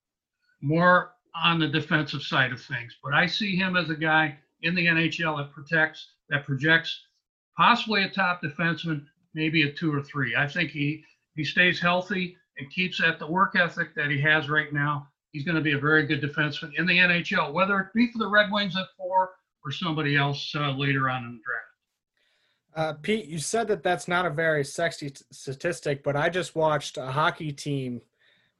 more 0.61 1.13
on 1.35 1.59
the 1.59 1.67
defensive 1.67 2.21
side 2.21 2.51
of 2.51 2.61
things. 2.61 2.97
But 3.03 3.13
I 3.13 3.25
see 3.25 3.55
him 3.55 3.75
as 3.75 3.89
a 3.89 3.95
guy 3.95 4.37
in 4.61 4.75
the 4.75 4.85
NHL 4.85 5.37
that 5.37 5.51
protects, 5.51 6.09
that 6.29 6.45
projects, 6.45 7.01
possibly 7.57 8.03
a 8.03 8.09
top 8.09 8.41
defenseman, 8.41 9.05
maybe 9.33 9.63
a 9.63 9.71
two 9.71 9.93
or 9.93 10.01
three. 10.01 10.35
I 10.35 10.47
think 10.47 10.71
he 10.71 11.03
he 11.35 11.43
stays 11.43 11.79
healthy 11.79 12.35
and 12.57 12.69
keeps 12.71 13.01
at 13.01 13.19
the 13.19 13.27
work 13.27 13.55
ethic 13.55 13.95
that 13.95 14.09
he 14.09 14.19
has 14.21 14.49
right 14.49 14.73
now. 14.73 15.07
He's 15.31 15.45
going 15.45 15.55
to 15.55 15.61
be 15.61 15.73
a 15.73 15.79
very 15.79 16.05
good 16.05 16.21
defenseman 16.21 16.71
in 16.77 16.85
the 16.85 16.97
NHL, 16.97 17.53
whether 17.53 17.79
it 17.79 17.93
be 17.93 18.11
for 18.11 18.17
the 18.17 18.27
Red 18.27 18.51
Wings 18.51 18.75
at 18.75 18.87
four 18.97 19.29
or 19.63 19.71
somebody 19.71 20.17
else 20.17 20.53
uh, 20.55 20.71
later 20.71 21.09
on 21.09 21.23
in 21.23 21.31
the 21.33 21.41
draft. 21.45 21.65
Uh, 22.75 22.93
Pete, 23.01 23.25
you 23.25 23.39
said 23.39 23.67
that 23.67 23.83
that's 23.83 24.07
not 24.07 24.25
a 24.25 24.29
very 24.29 24.63
sexy 24.63 25.09
t- 25.09 25.23
statistic, 25.31 26.03
but 26.03 26.15
I 26.15 26.29
just 26.29 26.55
watched 26.55 26.97
a 26.97 27.07
hockey 27.07 27.51
team 27.51 28.01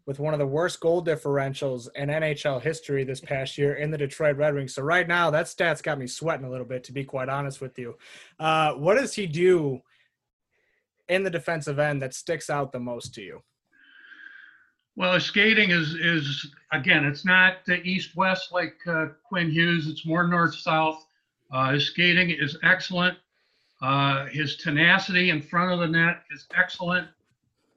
with 0.10 0.18
one 0.18 0.34
of 0.34 0.40
the 0.40 0.48
worst 0.48 0.80
goal 0.80 1.06
differentials 1.06 1.88
in 1.94 2.10
NHL 2.10 2.60
history 2.60 3.04
this 3.04 3.20
past 3.20 3.60
year 3.60 3.76
in 3.76 3.92
the 3.92 3.98
Detroit 4.00 4.38
Red 4.38 4.56
Wings. 4.56 4.74
So 4.74 4.82
right 4.82 5.08
now, 5.08 5.30
that 5.30 5.48
stat's 5.48 5.84
got 5.84 6.00
me 6.00 6.08
sweating 6.08 6.48
a 6.48 6.50
little 6.50 6.66
bit, 6.66 6.84
to 6.86 6.92
be 6.92 7.04
quite 7.04 7.30
honest 7.30 7.62
with 7.62 7.78
you. 7.78 7.96
Uh, 8.40 8.74
what 8.74 8.96
does 8.96 9.14
he 9.14 9.28
do 9.28 9.84
in 11.10 11.22
the 11.22 11.30
defensive 11.30 11.78
end 11.78 12.02
that 12.02 12.16
sticks 12.16 12.50
out 12.50 12.72
the 12.72 12.80
most 12.80 13.14
to 13.14 13.22
you? 13.22 13.44
Well, 14.96 15.14
his 15.14 15.26
skating 15.26 15.70
is 15.70 15.94
is 15.94 16.56
again, 16.72 17.06
it's 17.06 17.24
not 17.24 17.58
east 17.84 18.16
west 18.16 18.52
like 18.52 18.78
uh, 18.88 19.10
Quinn 19.24 19.52
Hughes. 19.52 19.86
It's 19.86 20.08
more 20.08 20.28
north 20.28 20.56
south. 20.56 21.06
Uh, 21.52 21.74
his 21.74 21.86
skating 21.86 22.32
is 22.32 22.58
excellent. 22.64 23.16
Uh, 23.80 24.26
his 24.26 24.56
tenacity 24.56 25.30
in 25.30 25.40
front 25.40 25.72
of 25.72 25.78
the 25.78 25.88
net 25.88 26.24
is 26.32 26.48
excellent. 26.58 27.08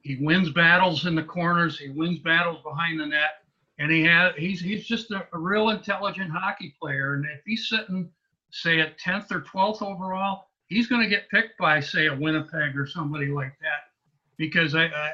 He 0.02 0.16
wins 0.21 0.50
battles 0.50 1.06
in 1.06 1.14
the 1.14 1.23
corners. 1.23 1.78
He 1.78 1.88
wins 1.88 2.18
battles 2.18 2.61
behind 2.62 3.00
the 3.00 3.06
net, 3.06 3.44
and 3.78 3.90
he 3.90 4.02
has 4.02 4.35
he's 4.37 4.61
he's 4.61 4.85
just 4.85 5.11
a, 5.12 5.26
a 5.32 5.38
real 5.38 5.71
intelligent 5.71 6.30
hockey 6.30 6.75
player. 6.80 7.14
And 7.14 7.25
if 7.25 7.40
he's 7.47 7.68
sitting, 7.68 8.11
say, 8.50 8.80
at 8.80 8.99
10th 8.99 9.30
or 9.30 9.42
12th 9.42 9.80
overall, 9.82 10.47
he's 10.66 10.88
going 10.88 11.02
to 11.02 11.09
get 11.09 11.28
picked 11.30 11.56
by, 11.56 11.78
say, 11.78 12.06
a 12.06 12.16
Winnipeg 12.16 12.76
or 12.76 12.87
somebody 12.87 13.28
like 13.28 13.56
that, 13.61 13.90
because 14.38 14.75
I, 14.75 14.87
I 14.87 15.11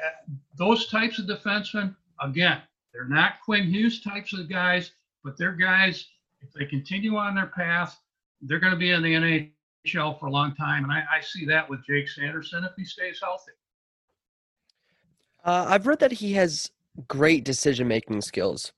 those 0.57 0.87
types 0.87 1.19
of 1.19 1.27
defensemen, 1.27 1.95
again, 2.19 2.61
they're 2.91 3.07
not 3.07 3.41
Quinn 3.45 3.67
Hughes 3.67 4.01
types 4.01 4.33
of 4.33 4.49
guys, 4.49 4.91
but 5.23 5.37
they're 5.37 5.51
guys. 5.51 6.07
If 6.41 6.51
they 6.53 6.65
continue 6.65 7.15
on 7.17 7.35
their 7.35 7.47
path, 7.47 7.99
they're 8.41 8.59
going 8.59 8.73
to 8.73 8.79
be 8.79 8.91
in 8.91 9.03
the 9.03 9.13
NHL 9.13 10.19
for 10.19 10.27
a 10.27 10.31
long 10.31 10.55
time. 10.55 10.83
And 10.83 10.91
I, 10.91 11.03
I 11.13 11.21
see 11.21 11.45
that 11.45 11.69
with 11.69 11.85
Jake 11.85 12.09
Sanderson 12.09 12.63
if 12.63 12.71
he 12.75 12.85
stays 12.85 13.19
healthy. 13.21 13.51
Uh, 15.43 15.65
I've 15.67 15.87
read 15.87 15.99
that 15.99 16.11
he 16.11 16.33
has 16.33 16.71
great 17.07 17.43
decision 17.43 17.87
making 17.87 18.21
skills. 18.21 18.73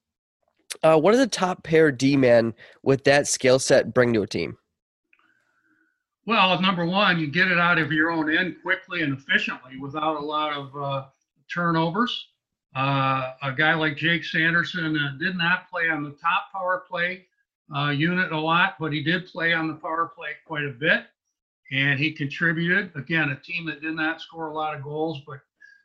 Uh, 0.84 0.98
what 1.00 1.12
does 1.12 1.20
a 1.20 1.28
top 1.28 1.64
pair 1.64 1.92
D 1.92 2.16
man 2.16 2.54
with 2.84 3.04
that 3.04 3.28
skill 3.28 3.60
set 3.60 3.94
bring 3.94 4.14
to 4.14 4.22
a 4.22 4.28
team? 4.28 4.58
Well, 6.26 6.62
number 6.62 6.86
one, 6.86 7.20
you 7.20 7.28
get 7.28 7.52
it 7.52 7.58
out 7.58 7.80
of 7.80 7.92
your 7.92 8.12
own 8.12 8.36
end 8.36 8.58
quickly 8.62 9.02
and 9.02 9.18
efficiently 9.18 9.78
without 9.80 10.18
a 10.18 10.24
lot 10.24 10.54
of 10.54 10.76
uh, 10.76 11.06
turnovers. 11.54 12.28
Uh, 12.76 13.34
a 13.42 13.52
guy 13.52 13.74
like 13.74 13.98
Jake 13.98 14.24
Sanderson 14.24 14.96
uh, 14.96 15.18
did 15.20 15.36
not 15.36 15.70
play 15.70 15.90
on 15.90 16.04
the 16.04 16.12
top 16.12 16.52
power 16.54 16.84
play 16.88 17.26
uh, 17.76 17.90
unit 17.90 18.32
a 18.32 18.40
lot, 18.40 18.76
but 18.80 18.94
he 18.94 19.04
did 19.04 19.28
play 19.28 19.54
on 19.54 19.68
the 19.68 19.74
power 19.74 20.12
play 20.16 20.30
quite 20.46 20.64
a 20.64 20.72
bit, 20.72 21.06
and 21.72 22.00
he 22.00 22.12
contributed. 22.12 22.92
Again, 22.96 23.32
a 23.32 23.36
team 23.36 23.66
that 23.66 23.82
did 23.82 23.96
not 23.96 24.22
score 24.22 24.48
a 24.48 24.54
lot 24.54 24.76
of 24.76 24.84
goals, 24.84 25.22
but 25.28 25.40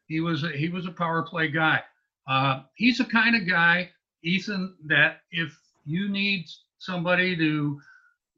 he 0.06 0.20
was 0.20 0.44
a, 0.44 0.48
he 0.50 0.68
was 0.68 0.86
a 0.86 0.90
power 0.90 1.22
play 1.22 1.48
guy. 1.48 1.82
Uh, 2.28 2.62
he's 2.74 2.98
the 2.98 3.04
kind 3.04 3.36
of 3.36 3.48
guy, 3.48 3.90
Ethan, 4.22 4.74
that 4.86 5.20
if 5.30 5.56
you 5.84 6.08
need 6.08 6.46
somebody 6.78 7.36
to 7.36 7.80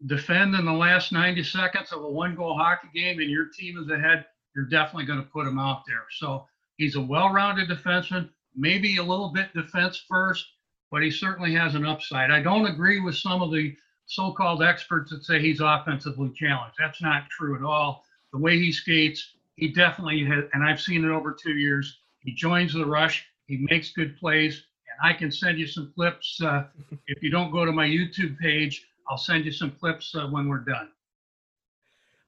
defend 0.07 0.55
in 0.55 0.65
the 0.65 0.73
last 0.73 1.13
90 1.13 1.43
seconds 1.43 1.93
of 1.93 2.03
a 2.03 2.09
one 2.09 2.35
goal 2.35 2.57
hockey 2.57 2.89
game 2.95 3.19
and 3.19 3.31
your 3.31 3.47
team 3.47 3.79
is 3.79 3.91
ahead, 3.91 4.27
you're 4.55 4.67
definitely 4.67 5.07
going 5.07 5.23
to 5.23 5.31
put 5.31 5.47
him 5.47 5.59
out 5.59 5.83
there. 5.87 6.05
So 6.19 6.47
he's 6.77 6.97
a 6.97 7.01
well 7.01 7.31
rounded 7.31 7.69
defenseman, 7.69 8.29
maybe 8.55 8.97
a 8.97 9.03
little 9.03 9.33
bit 9.33 9.53
defense 9.55 10.03
first, 10.09 10.47
but 10.91 11.03
he 11.03 11.11
certainly 11.11 11.55
has 11.55 11.75
an 11.75 11.87
upside. 11.87 12.31
I 12.31 12.43
don't 12.43 12.67
agree 12.67 13.01
with 13.01 13.17
some 13.17 13.43
of 13.43 13.51
the 13.53 13.75
so 14.07 14.33
called 14.33 14.63
experts 14.63 15.11
that 15.11 15.25
say 15.25 15.41
he's 15.41 15.61
offensively 15.61 16.33
challenged. 16.35 16.77
That's 16.79 17.03
not 17.03 17.29
true 17.31 17.57
at 17.57 17.63
all. 17.63 18.05
The 18.33 18.39
way 18.39 18.59
he 18.59 18.73
skates, 18.73 19.35
he 19.59 19.69
definitely 19.69 20.25
has, 20.25 20.45
and 20.53 20.63
I've 20.63 20.81
seen 20.81 21.05
it 21.05 21.11
over 21.11 21.33
two 21.33 21.55
years. 21.55 21.99
He 22.21 22.33
joins 22.33 22.73
the 22.75 22.87
rush, 22.87 23.27
he 23.47 23.67
makes 23.69 23.91
good 23.91 24.17
plays, 24.17 24.63
and 24.87 25.11
I 25.11 25.17
can 25.17 25.33
send 25.33 25.59
you 25.59 25.67
some 25.67 25.93
clips. 25.95 26.41
Uh, 26.41 26.65
if 27.09 27.23
you 27.23 27.31
don't 27.31 27.51
go 27.51 27.65
to 27.65 27.73
my 27.73 27.87
YouTube 27.87 28.39
page, 28.39 28.87
I'll 29.09 29.19
send 29.19 29.45
you 29.45 29.51
some 29.51 29.73
clips 29.73 30.15
uh, 30.15 30.29
when 30.29 30.49
we're 30.49 30.59
done. 30.59 30.91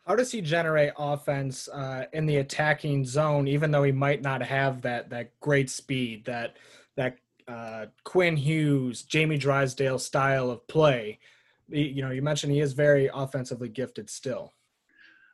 How 0.06 0.16
does 0.16 0.32
he 0.32 0.40
generate 0.40 0.92
offense 0.98 1.68
uh, 1.68 2.06
in 2.12 2.26
the 2.26 2.38
attacking 2.38 3.04
zone, 3.04 3.46
even 3.46 3.70
though 3.70 3.84
he 3.84 3.92
might 3.92 4.22
not 4.22 4.42
have 4.42 4.82
that 4.82 5.10
that 5.10 5.38
great 5.38 5.70
speed, 5.70 6.24
that 6.24 6.56
that 6.96 7.18
uh, 7.46 7.86
Quinn 8.02 8.36
Hughes, 8.36 9.02
Jamie 9.02 9.38
Drysdale 9.38 10.00
style 10.00 10.50
of 10.50 10.66
play? 10.66 11.20
You 11.68 12.02
know, 12.02 12.10
you 12.10 12.22
mentioned 12.22 12.52
he 12.52 12.60
is 12.60 12.72
very 12.72 13.08
offensively 13.14 13.68
gifted 13.68 14.10
still. 14.10 14.52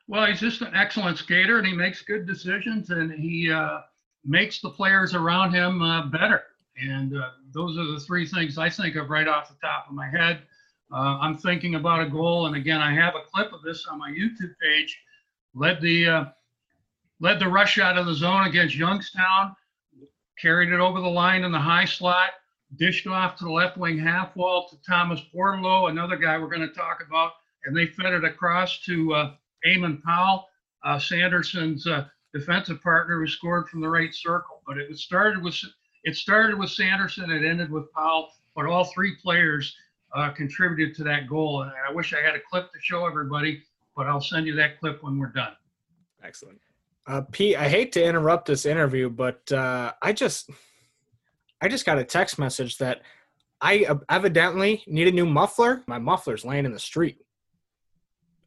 Well, 0.07 0.25
he's 0.25 0.39
just 0.39 0.61
an 0.61 0.73
excellent 0.73 1.17
skater, 1.17 1.57
and 1.57 1.67
he 1.67 1.73
makes 1.73 2.01
good 2.01 2.25
decisions, 2.25 2.91
and 2.91 3.11
he 3.11 3.51
uh, 3.51 3.79
makes 4.23 4.61
the 4.61 4.69
players 4.69 5.13
around 5.13 5.53
him 5.53 5.81
uh, 5.81 6.07
better. 6.07 6.43
And 6.81 7.17
uh, 7.17 7.31
those 7.53 7.77
are 7.77 7.85
the 7.91 7.99
three 7.99 8.25
things 8.25 8.57
I 8.57 8.69
think 8.69 8.95
of 8.95 9.09
right 9.09 9.27
off 9.27 9.49
the 9.49 9.55
top 9.61 9.87
of 9.89 9.95
my 9.95 10.07
head. 10.07 10.43
Uh, 10.93 11.17
I'm 11.19 11.37
thinking 11.37 11.75
about 11.75 12.01
a 12.05 12.09
goal, 12.09 12.45
and 12.45 12.55
again, 12.55 12.79
I 12.79 12.93
have 12.93 13.15
a 13.15 13.29
clip 13.33 13.51
of 13.51 13.61
this 13.63 13.85
on 13.87 13.99
my 13.99 14.09
YouTube 14.09 14.53
page. 14.61 14.97
Led 15.53 15.81
the 15.81 16.07
uh, 16.07 16.25
led 17.19 17.39
the 17.39 17.47
rush 17.47 17.77
out 17.77 17.97
of 17.97 18.05
the 18.05 18.13
zone 18.13 18.47
against 18.47 18.75
Youngstown, 18.75 19.55
carried 20.39 20.71
it 20.71 20.79
over 20.79 21.01
the 21.01 21.07
line 21.07 21.43
in 21.43 21.51
the 21.51 21.59
high 21.59 21.83
slot, 21.83 22.29
dished 22.77 23.07
off 23.07 23.35
to 23.37 23.43
the 23.43 23.51
left 23.51 23.75
wing 23.75 23.97
half 23.97 24.35
wall 24.37 24.69
to 24.69 24.77
Thomas 24.87 25.19
Bordeleau, 25.33 25.89
another 25.89 26.15
guy 26.15 26.37
we're 26.37 26.47
going 26.47 26.67
to 26.67 26.73
talk 26.73 27.03
about, 27.05 27.31
and 27.65 27.75
they 27.75 27.87
fed 27.87 28.13
it 28.13 28.23
across 28.23 28.79
to 28.81 29.33
Eamon 29.65 30.01
Powell, 30.03 30.45
uh, 30.83 30.99
Sanderson's 30.99 31.87
uh, 31.87 32.05
defensive 32.33 32.81
partner, 32.81 33.19
who 33.19 33.27
scored 33.27 33.69
from 33.69 33.81
the 33.81 33.89
right 33.89 34.13
circle. 34.13 34.61
But 34.67 34.77
it 34.77 34.97
started 34.97 35.41
with 35.41 35.55
it 36.03 36.15
started 36.15 36.57
with 36.57 36.69
Sanderson, 36.69 37.31
it 37.31 37.43
ended 37.43 37.71
with 37.71 37.91
Powell, 37.93 38.29
but 38.55 38.65
all 38.65 38.85
three 38.85 39.15
players 39.15 39.75
uh, 40.13 40.29
contributed 40.31 40.95
to 40.95 41.03
that 41.03 41.27
goal. 41.27 41.63
And 41.63 41.71
I 41.87 41.91
wish 41.91 42.13
I 42.13 42.21
had 42.21 42.35
a 42.35 42.39
clip 42.49 42.71
to 42.71 42.79
show 42.81 43.05
everybody, 43.05 43.61
but 43.95 44.07
I'll 44.07 44.21
send 44.21 44.47
you 44.47 44.55
that 44.55 44.79
clip 44.79 45.03
when 45.03 45.17
we're 45.17 45.27
done. 45.27 45.53
Excellent. 46.23 46.59
Uh, 47.05 47.21
Pete, 47.31 47.55
I 47.55 47.69
hate 47.69 47.91
to 47.93 48.03
interrupt 48.03 48.47
this 48.47 48.65
interview, 48.65 49.09
but 49.09 49.49
uh, 49.51 49.93
I 50.01 50.13
just, 50.13 50.49
I 51.61 51.69
just 51.69 51.85
got 51.85 51.97
a 51.97 52.03
text 52.03 52.37
message 52.37 52.77
that 52.79 53.01
I 53.61 53.87
evidently 54.09 54.83
need 54.87 55.07
a 55.07 55.11
new 55.11 55.25
muffler. 55.25 55.83
My 55.87 55.99
muffler's 55.99 56.45
laying 56.45 56.65
in 56.65 56.73
the 56.73 56.79
street. 56.79 57.17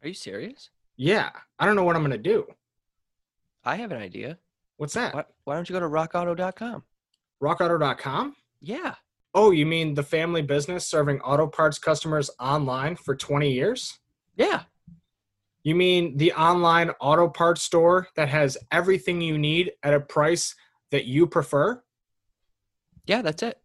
Are 0.03 0.09
you 0.09 0.15
serious? 0.15 0.71
Yeah, 1.03 1.31
I 1.59 1.65
don't 1.65 1.77
know 1.77 1.85
what 1.85 1.97
I'm 1.97 2.03
gonna 2.03 2.19
do. 2.19 2.47
I 3.65 3.77
have 3.77 3.91
an 3.91 4.03
idea. 4.03 4.37
What's 4.77 4.93
that? 4.93 5.15
Why, 5.15 5.25
why 5.45 5.55
don't 5.55 5.67
you 5.67 5.73
go 5.73 5.81
to 5.81 5.87
rockauto.com? 5.87 6.83
RockAuto.com. 7.43 8.37
Yeah. 8.61 8.97
Oh, 9.33 9.51
you 9.51 9.65
mean 9.65 9.95
the 9.95 10.03
family 10.03 10.43
business 10.43 10.87
serving 10.87 11.23
auto 11.23 11.47
parts 11.47 11.79
customers 11.79 12.29
online 12.39 12.97
for 12.97 13.17
20 13.17 13.51
years? 13.51 13.99
Yeah. 14.37 14.65
You 15.63 15.75
mean 15.75 16.19
the 16.19 16.35
online 16.35 16.91
auto 17.01 17.29
parts 17.29 17.63
store 17.63 18.09
that 18.17 18.29
has 18.29 18.59
everything 18.71 19.23
you 19.23 19.39
need 19.39 19.73
at 19.83 19.95
a 19.95 20.01
price 20.01 20.55
that 20.91 21.07
you 21.07 21.27
prefer? 21.27 21.83
Yeah, 23.07 23.23
that's 23.23 23.43
it. 23.43 23.59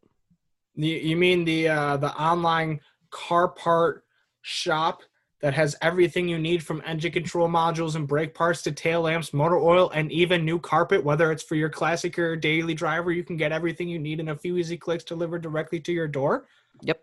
You, 0.76 0.95
you 0.95 1.17
mean 1.17 1.43
the 1.43 1.67
uh, 1.67 1.98
the 1.98 2.13
online 2.13 2.80
car 3.12 3.50
part 3.50 4.06
shop 4.41 5.02
that 5.41 5.54
has 5.54 5.76
everything 5.82 6.28
you 6.28 6.39
need 6.39 6.63
from 6.63 6.82
engine 6.86 7.12
control 7.12 7.48
modules 7.48 7.95
and 7.95 8.08
brake 8.08 8.34
parts 8.34 8.62
to 8.63 8.71
tail 8.71 9.02
lamps, 9.02 9.34
motor 9.34 9.58
oil, 9.58 9.89
and 9.91 10.12
even 10.12 10.45
new 10.45 10.60
carpet, 10.60 11.04
whether 11.04 11.32
it's 11.32 11.43
for 11.43 11.56
your 11.56 11.69
classic 11.69 12.17
or 12.17 12.36
daily 12.36 12.74
driver, 12.74 13.12
you 13.12 13.24
can 13.24 13.38
get 13.38 13.52
everything 13.52 13.89
you 13.89 14.00
need 14.00 14.19
in 14.19 14.30
a 14.30 14.36
few 14.36 14.58
easy 14.58 14.78
clicks 14.78 15.04
delivered 15.04 15.41
directly 15.41 15.80
to 15.82 15.91
your 15.91 16.08
door. 16.08 16.48
Yep. 16.82 17.02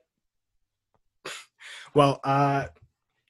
Well, 1.95 2.21
uh, 2.25 2.69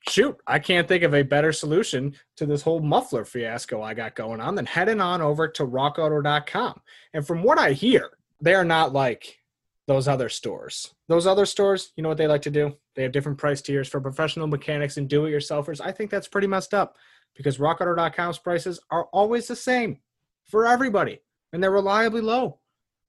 shoot, 0.09 0.37
I 0.47 0.61
can't 0.61 0.87
think 0.87 1.03
of 1.03 1.15
a 1.15 1.23
better 1.23 1.53
solution 1.53 2.15
to 2.37 2.47
this 2.47 2.63
whole 2.63 2.79
muffler 2.79 3.25
fiasco 3.25 3.83
I 3.83 3.93
got 3.93 4.15
going 4.15 4.41
on 4.41 4.55
than 4.55 4.67
heading 4.67 5.01
on 5.01 5.21
over 5.21 5.49
to 5.49 5.67
rockauto.com. 5.67 6.81
And 7.13 7.27
from 7.27 7.43
what 7.43 7.59
I 7.59 7.73
hear, 7.73 8.11
they 8.41 8.55
are 8.55 8.65
not 8.65 8.93
like 8.93 9.42
those 9.87 10.09
other 10.09 10.29
stores. 10.29 10.95
Those 11.09 11.27
other 11.27 11.47
stores, 11.47 11.93
you 11.97 12.03
know 12.03 12.09
what 12.09 12.19
they 12.19 12.27
like 12.27 12.43
to 12.43 12.51
do? 12.51 12.77
They 12.95 13.03
have 13.03 13.13
different 13.13 13.39
price 13.39 13.61
tiers 13.61 13.89
for 13.89 14.01
professional 14.01 14.47
mechanics 14.47 14.97
and 14.97 15.09
do 15.09 15.27
it 15.27 15.31
yourselfers. 15.31 15.81
I 15.81 15.93
think 15.93 16.11
that's 16.11 16.29
pretty 16.29 16.47
messed 16.47 16.75
up 16.75 16.97
because 17.35 17.59
rockauto.com's 17.59 18.39
prices 18.39 18.81
are 18.91 19.07
always 19.07 19.49
the 19.49 19.57
same 19.57 19.99
for 20.45 20.67
everybody 20.67 21.21
and 21.53 21.63
they're 21.63 21.71
reliably 21.71 22.21
low. 22.21 22.59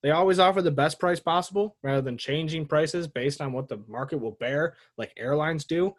They 0.02 0.12
always 0.12 0.40
offer 0.40 0.62
the 0.62 0.72
best 0.72 1.00
price 1.00 1.20
possible 1.20 1.78
rather 1.82 2.02
than 2.02 2.18
changing 2.18 2.66
prices 2.66 3.08
based 3.08 3.40
on 3.40 3.54
what 3.54 3.70
the 3.70 3.82
market 3.88 4.18
will 4.18 4.38
bear, 4.40 4.76
like 4.98 5.14
airlines 5.16 5.64
do. 5.64 5.96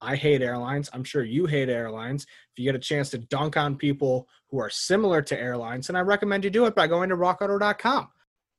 I 0.00 0.14
hate 0.14 0.42
airlines. 0.42 0.88
I'm 0.92 1.02
sure 1.02 1.24
you 1.24 1.46
hate 1.46 1.68
airlines. 1.68 2.22
If 2.24 2.58
you 2.58 2.64
get 2.64 2.76
a 2.76 2.78
chance 2.78 3.10
to 3.10 3.18
dunk 3.18 3.56
on 3.56 3.74
people 3.74 4.28
who 4.48 4.60
are 4.60 4.70
similar 4.70 5.22
to 5.22 5.38
airlines, 5.38 5.88
then 5.88 5.96
I 5.96 6.00
recommend 6.00 6.44
you 6.44 6.50
do 6.50 6.66
it 6.66 6.76
by 6.76 6.86
going 6.86 7.08
to 7.08 7.16
rockauto.com. 7.16 8.08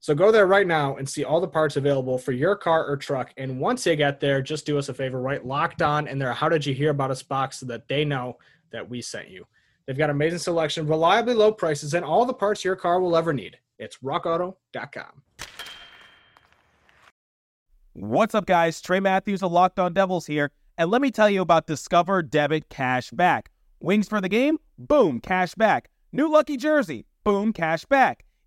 So 0.02 0.16
go 0.16 0.32
there 0.32 0.48
right 0.48 0.66
now 0.66 0.96
and 0.96 1.08
see 1.08 1.26
all 1.26 1.42
the 1.42 1.48
parts 1.48 1.76
available 1.76 2.18
for 2.18 2.32
your 2.32 2.56
car 2.56 2.86
or 2.86 2.96
truck. 2.96 3.34
And 3.36 3.60
once 3.60 3.86
you 3.86 3.96
get 3.98 4.20
there, 4.20 4.42
just 4.42 4.66
do 4.66 4.78
us 4.78 4.88
a 4.88 4.94
favor, 4.94 5.22
right? 5.22 5.46
Locked 5.46 5.82
on 5.82 6.08
in 6.08 6.18
their 6.18 6.34
How 6.34 6.48
Did 6.48 6.66
You 6.66 6.74
Hear 6.74 6.92
About 6.92 7.12
Us 7.12 7.22
box 7.22 7.60
so 7.60 7.66
that 7.66 7.88
they 7.90 8.06
know 8.06 8.38
that 8.72 8.90
we 8.90 9.02
sent 9.02 9.30
you. 9.30 9.46
They've 9.86 9.98
got 9.98 10.10
amazing 10.10 10.40
selection, 10.40 10.88
reliably 10.88 11.34
low 11.34 11.52
prices, 11.52 11.96
and 11.96 12.06
all 12.06 12.26
the 12.26 12.34
parts 12.34 12.64
your 12.64 12.76
car 12.76 13.02
will 13.02 13.18
ever 13.18 13.34
need. 13.34 13.58
It's 13.78 13.98
rockauto.com. 13.98 15.24
What's 17.94 18.36
up, 18.36 18.46
guys? 18.46 18.80
Trey 18.82 19.02
Matthews 19.02 19.44
of 19.44 19.52
Locked 19.52 19.80
On 19.80 19.92
Devils 19.92 20.28
here. 20.28 20.52
And 20.78 20.90
let 20.90 21.02
me 21.02 21.12
tell 21.12 21.30
you 21.30 21.42
about 21.42 21.68
Discover 21.68 22.24
Debit 22.24 22.70
Cash 22.70 23.12
Back. 23.12 23.52
Wings 23.82 24.08
for 24.08 24.22
the 24.22 24.30
game? 24.30 24.60
Boom, 24.78 25.20
cash 25.20 25.56
back. 25.56 25.90
New 26.14 26.32
lucky 26.32 26.56
jersey? 26.56 27.06
Boom, 27.26 27.52
cash 27.52 27.84
back. 27.86 28.26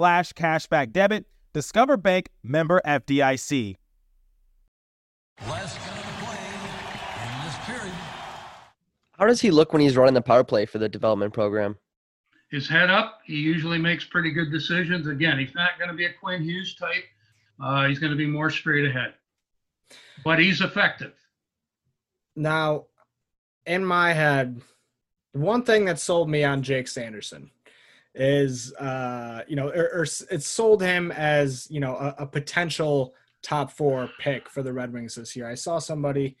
slash 0.00 0.32
cashback 0.32 0.92
debit. 0.92 1.26
Discover 1.52 1.98
Bank 1.98 2.30
member 2.42 2.80
FDIC. 2.86 3.76
Last 5.46 5.76
guy 5.78 5.96
to 5.98 6.24
play 6.24 6.38
in 7.22 7.44
this 7.44 7.56
period. 7.66 7.94
How 9.18 9.26
does 9.26 9.42
he 9.42 9.50
look 9.50 9.74
when 9.74 9.82
he's 9.82 9.98
running 9.98 10.14
the 10.14 10.22
power 10.22 10.42
play 10.42 10.64
for 10.64 10.78
the 10.78 10.88
development 10.88 11.34
program? 11.34 11.76
His 12.50 12.66
head 12.66 12.88
up, 12.88 13.18
he 13.26 13.36
usually 13.36 13.76
makes 13.76 14.06
pretty 14.06 14.30
good 14.30 14.50
decisions. 14.50 15.06
Again, 15.06 15.38
he's 15.38 15.54
not 15.54 15.72
going 15.78 15.90
to 15.90 15.94
be 15.94 16.06
a 16.06 16.12
Quinn 16.14 16.42
Hughes 16.42 16.74
type. 16.76 17.04
Uh, 17.62 17.86
he's 17.86 17.98
going 17.98 18.10
to 18.10 18.16
be 18.16 18.26
more 18.26 18.48
straight 18.48 18.86
ahead, 18.86 19.12
but 20.24 20.38
he's 20.38 20.62
effective. 20.62 21.12
Now, 22.36 22.86
in 23.66 23.84
my 23.84 24.14
head, 24.14 24.62
one 25.32 25.62
thing 25.62 25.84
that 25.84 25.98
sold 26.00 26.30
me 26.30 26.42
on 26.42 26.62
Jake 26.62 26.88
Sanderson 26.88 27.50
is 28.14 28.74
uh 28.74 29.42
you 29.46 29.54
know 29.54 29.68
or, 29.68 30.00
or 30.00 30.06
sold 30.06 30.82
him 30.82 31.12
as 31.12 31.68
you 31.70 31.78
know 31.78 31.94
a, 31.94 32.14
a 32.18 32.26
potential 32.26 33.14
top 33.42 33.70
four 33.70 34.10
pick 34.18 34.48
for 34.48 34.62
the 34.62 34.72
Red 34.72 34.92
Wings 34.92 35.14
this 35.14 35.36
year. 35.36 35.48
I 35.48 35.54
saw 35.54 35.78
somebody 35.78 36.36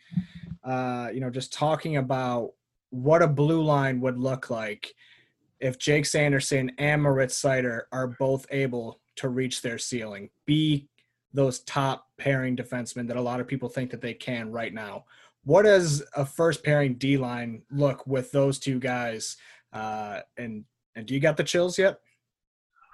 uh 0.64 1.08
you 1.12 1.20
know 1.20 1.30
just 1.30 1.52
talking 1.52 1.96
about 1.96 2.52
what 2.90 3.22
a 3.22 3.28
blue 3.28 3.62
line 3.62 4.00
would 4.00 4.18
look 4.18 4.50
like 4.50 4.94
if 5.60 5.78
Jake 5.78 6.06
Sanderson 6.06 6.72
and 6.78 7.02
Moritz 7.02 7.40
Seider 7.40 7.82
are 7.92 8.08
both 8.18 8.46
able 8.50 9.00
to 9.16 9.28
reach 9.28 9.62
their 9.62 9.78
ceiling, 9.78 10.30
be 10.46 10.88
those 11.32 11.60
top 11.60 12.08
pairing 12.18 12.56
defensemen 12.56 13.06
that 13.06 13.16
a 13.16 13.20
lot 13.20 13.40
of 13.40 13.46
people 13.46 13.68
think 13.68 13.90
that 13.90 14.00
they 14.00 14.14
can 14.14 14.50
right 14.50 14.72
now. 14.72 15.04
What 15.44 15.62
does 15.62 16.02
a 16.16 16.24
first 16.24 16.64
pairing 16.64 16.94
D 16.94 17.16
line 17.16 17.62
look 17.70 18.06
with 18.06 18.32
those 18.32 18.58
two 18.58 18.78
guys? 18.78 19.36
Uh, 19.72 20.20
and 20.36 20.64
and 20.96 21.06
do 21.06 21.14
you 21.14 21.20
got 21.20 21.36
the 21.36 21.44
chills 21.44 21.78
yet? 21.78 22.00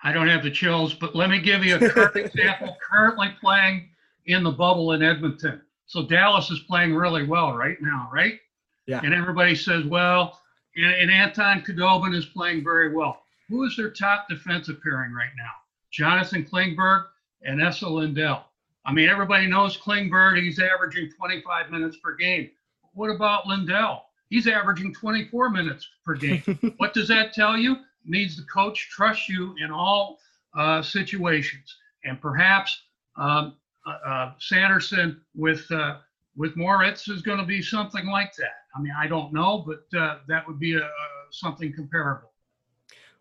I 0.02 0.12
don't 0.12 0.28
have 0.28 0.42
the 0.42 0.50
chills, 0.50 0.94
but 0.94 1.16
let 1.16 1.30
me 1.30 1.40
give 1.40 1.64
you 1.64 1.76
a 1.76 1.90
current 1.90 2.16
example. 2.16 2.76
Currently 2.88 3.34
playing 3.40 3.88
in 4.26 4.42
the 4.42 4.50
bubble 4.50 4.92
in 4.92 5.02
Edmonton. 5.02 5.62
So 5.86 6.06
Dallas 6.06 6.50
is 6.50 6.60
playing 6.60 6.94
really 6.94 7.24
well 7.24 7.56
right 7.56 7.76
now, 7.80 8.08
right? 8.12 8.38
Yeah. 8.86 9.00
And 9.02 9.14
everybody 9.14 9.54
says, 9.54 9.84
well, 9.84 10.40
and, 10.76 10.84
and 10.86 11.10
Anton 11.10 11.62
Khudobin 11.62 12.14
is 12.14 12.26
playing 12.26 12.62
very 12.62 12.94
well. 12.94 13.22
Who 13.48 13.64
is 13.64 13.76
their 13.76 13.90
top 13.90 14.28
defensive 14.28 14.82
pairing 14.82 15.12
right 15.12 15.30
now? 15.36 15.50
Jonathan 15.92 16.44
Klingberg 16.44 17.04
and 17.42 17.62
Esa 17.62 17.88
Lindell. 17.88 18.44
I 18.84 18.92
mean, 18.92 19.08
everybody 19.08 19.46
knows 19.46 19.76
Klingberg. 19.76 20.40
He's 20.40 20.58
averaging 20.58 21.10
25 21.16 21.70
minutes 21.70 21.96
per 21.96 22.14
game. 22.14 22.50
What 22.94 23.08
about 23.10 23.46
Lindell? 23.46 24.04
He's 24.28 24.46
averaging 24.46 24.92
24 24.92 25.50
minutes 25.50 25.88
per 26.04 26.14
game. 26.14 26.42
what 26.78 26.92
does 26.94 27.08
that 27.08 27.32
tell 27.32 27.56
you? 27.56 27.72
It 27.72 27.78
means 28.04 28.36
the 28.36 28.44
coach 28.44 28.88
trusts 28.90 29.28
you 29.28 29.54
in 29.62 29.70
all 29.70 30.18
uh, 30.56 30.82
situations. 30.82 31.76
And 32.04 32.20
perhaps 32.20 32.82
um, 33.16 33.56
uh, 33.86 34.08
uh, 34.08 34.32
Sanderson 34.38 35.20
with 35.34 35.70
uh, 35.70 35.98
with 36.36 36.56
Moritz 36.56 37.08
is 37.08 37.22
going 37.22 37.38
to 37.38 37.44
be 37.44 37.62
something 37.62 38.06
like 38.06 38.34
that. 38.36 38.54
I 38.76 38.80
mean, 38.80 38.92
I 38.98 39.06
don't 39.06 39.32
know, 39.32 39.64
but 39.66 39.98
uh, 39.98 40.18
that 40.28 40.46
would 40.46 40.58
be 40.58 40.76
a, 40.76 40.88
something 41.30 41.72
comparable. 41.72 42.30